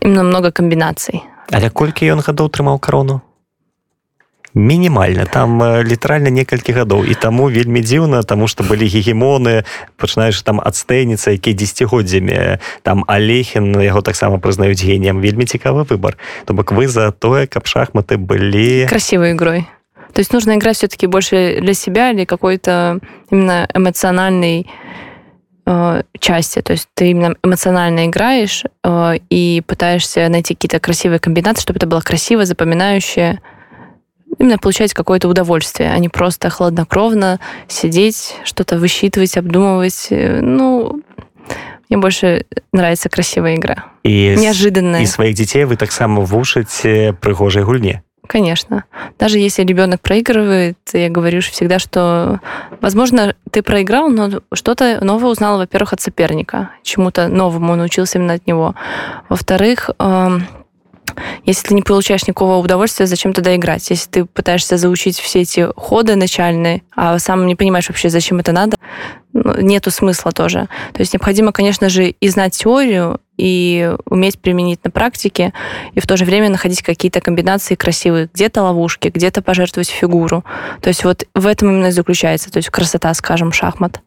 именно 0.00 0.22
много 0.22 0.50
комбінацый 0.50 1.22
але 1.52 1.70
колькі 1.70 2.10
ён 2.10 2.22
гадоў 2.26 2.50
трымаў 2.50 2.78
карону 2.78 3.22
мінімальна 4.54 5.24
там 5.24 5.62
э, 5.62 5.84
літаральна 5.84 6.30
некалькі 6.30 6.72
гадоў 6.72 7.04
і 7.04 7.14
таму 7.14 7.52
вельмі 7.52 7.80
дзіўна 7.84 8.22
тому 8.22 8.48
что 8.48 8.64
былі 8.64 8.88
гегемоны 8.88 9.64
пачынаеш 10.00 10.40
там 10.42 10.60
адцтэніца 10.64 11.30
які 11.30 11.52
дзегоддзямі 11.52 12.58
там 12.82 13.04
алехін 13.06 13.76
яго 13.84 14.00
таксама 14.00 14.40
прызнаюць 14.40 14.80
геніем 14.80 15.20
вельмі 15.20 15.44
цікавы 15.44 15.84
выбор 15.84 16.16
то 16.46 16.54
бок 16.54 16.72
вы 16.72 16.88
за 16.88 17.12
тое 17.12 17.46
каб 17.46 17.66
шахматы 17.68 18.16
былі 18.16 18.88
красивой 18.88 19.32
игрой 19.32 19.68
то 20.16 20.20
есть 20.20 20.32
нужно 20.32 20.54
играть 20.54 20.76
все-таки 20.76 21.06
больше 21.06 21.58
для 21.60 21.74
себя 21.74 22.10
или 22.10 22.24
какой-то 22.24 23.00
именно 23.30 23.68
эмоциональный 23.74 24.66
э, 25.66 26.02
части. 26.18 26.62
То 26.62 26.72
есть 26.72 26.88
ты 26.94 27.10
именно 27.10 27.36
эмоционально 27.44 28.06
играешь 28.06 28.64
э, 28.82 29.18
и 29.28 29.62
пытаешься 29.66 30.26
найти 30.30 30.54
какие-то 30.54 30.80
красивые 30.80 31.18
комбинации, 31.18 31.60
чтобы 31.60 31.76
это 31.76 31.86
было 31.86 32.00
красиво, 32.00 32.46
запоминающее 32.46 33.42
именно 34.37 34.57
получать 34.57 34.93
какое-то 34.93 35.27
удовольствие, 35.27 35.91
а 35.91 35.97
не 35.99 36.09
просто 36.09 36.49
хладнокровно 36.49 37.39
сидеть, 37.67 38.35
что-то 38.43 38.77
высчитывать, 38.77 39.37
обдумывать. 39.37 40.07
Ну, 40.09 41.01
мне 41.89 41.97
больше 41.97 42.45
нравится 42.71 43.09
красивая 43.09 43.55
игра. 43.55 43.85
И 44.03 44.35
Неожиданная. 44.37 45.01
И 45.01 45.05
своих 45.05 45.35
детей 45.35 45.65
вы 45.65 45.75
так 45.75 45.91
само 45.91 46.23
вушите 46.23 47.15
пригожей 47.19 47.63
гульне. 47.63 48.03
Конечно. 48.27 48.85
Даже 49.19 49.39
если 49.39 49.63
ребенок 49.63 49.99
проигрывает, 49.99 50.77
я 50.93 51.09
говорю 51.09 51.41
всегда, 51.41 51.79
что, 51.79 52.39
возможно, 52.79 53.35
ты 53.51 53.61
проиграл, 53.61 54.09
но 54.09 54.41
что-то 54.53 55.03
новое 55.03 55.31
узнал, 55.31 55.57
во-первых, 55.57 55.91
от 55.91 56.01
соперника, 56.01 56.71
чему-то 56.81 57.27
новому 57.27 57.75
научился 57.75 58.19
именно 58.19 58.35
от 58.35 58.47
него. 58.47 58.73
Во-вторых, 59.27 59.89
эм, 59.99 60.47
если 61.45 61.69
ты 61.69 61.73
не 61.73 61.81
получаешь 61.81 62.27
никакого 62.27 62.57
удовольствия, 62.57 63.05
зачем 63.05 63.33
тогда 63.33 63.55
играть? 63.55 63.89
Если 63.89 64.09
ты 64.09 64.25
пытаешься 64.25 64.77
заучить 64.77 65.19
все 65.19 65.41
эти 65.41 65.67
ходы 65.75 66.15
начальные, 66.15 66.83
а 66.95 67.17
сам 67.19 67.45
не 67.47 67.55
понимаешь 67.55 67.89
вообще, 67.89 68.09
зачем 68.09 68.39
это 68.39 68.51
надо, 68.51 68.77
ну, 69.33 69.61
нету 69.61 69.91
смысла 69.91 70.31
тоже. 70.31 70.67
То 70.93 70.99
есть 70.99 71.13
необходимо, 71.13 71.51
конечно 71.51 71.89
же, 71.89 72.09
и 72.09 72.27
знать 72.29 72.57
теорию, 72.57 73.19
и 73.37 73.95
уметь 74.05 74.39
применить 74.39 74.83
на 74.83 74.91
практике, 74.91 75.53
и 75.93 75.99
в 75.99 76.07
то 76.07 76.17
же 76.17 76.25
время 76.25 76.49
находить 76.49 76.83
какие-то 76.83 77.21
комбинации 77.21 77.75
красивые. 77.75 78.29
Где-то 78.33 78.61
ловушки, 78.61 79.07
где-то 79.07 79.41
пожертвовать 79.41 79.89
фигуру. 79.89 80.43
То 80.81 80.89
есть 80.89 81.03
вот 81.03 81.25
в 81.33 81.47
этом 81.47 81.69
именно 81.69 81.87
и 81.87 81.91
заключается, 81.91 82.51
то 82.51 82.57
есть 82.57 82.69
красота, 82.69 83.13
скажем, 83.13 83.51
шахмат. 83.51 84.01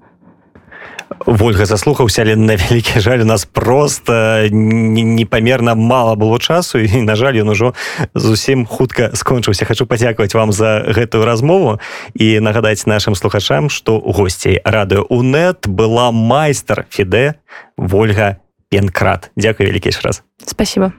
Ольга 1.27 1.67
заслухаўся 1.67 2.23
але 2.23 2.37
на 2.37 2.57
вялікі 2.57 3.01
жаль 3.01 3.19
у 3.19 3.25
нас 3.25 3.45
просто 3.45 4.49
непамерна 4.51 5.75
мало 5.75 6.17
было 6.17 6.39
часу 6.39 6.79
і 6.79 7.03
на 7.03 7.17
жаль 7.17 7.41
ён 7.41 7.49
ужо 7.51 7.75
зусім 8.15 8.67
хутка 8.67 9.11
скончыўся. 9.15 9.65
Хочу 9.65 9.87
падзякаваць 9.87 10.35
вам 10.35 10.53
за 10.53 10.85
гэтую 10.89 11.25
размову 11.25 11.81
і 12.15 12.41
нагадаць 12.41 12.87
нашим 12.87 13.15
слухачам 13.15 13.71
что 13.71 14.01
госцей 14.01 14.61
радыо 14.65 15.07
унет 15.09 15.67
была 15.69 16.11
майстар 16.13 16.87
фіде 16.91 17.35
ольга 17.77 18.37
пенкрат. 18.69 19.31
Дзякую 19.37 19.69
вялікі 19.69 19.91
раз. 20.03 20.23
Спасибо. 20.45 20.93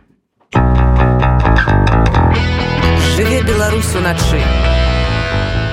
Жыве 3.15 3.41
беларусу 3.43 3.99
начы 3.99 4.39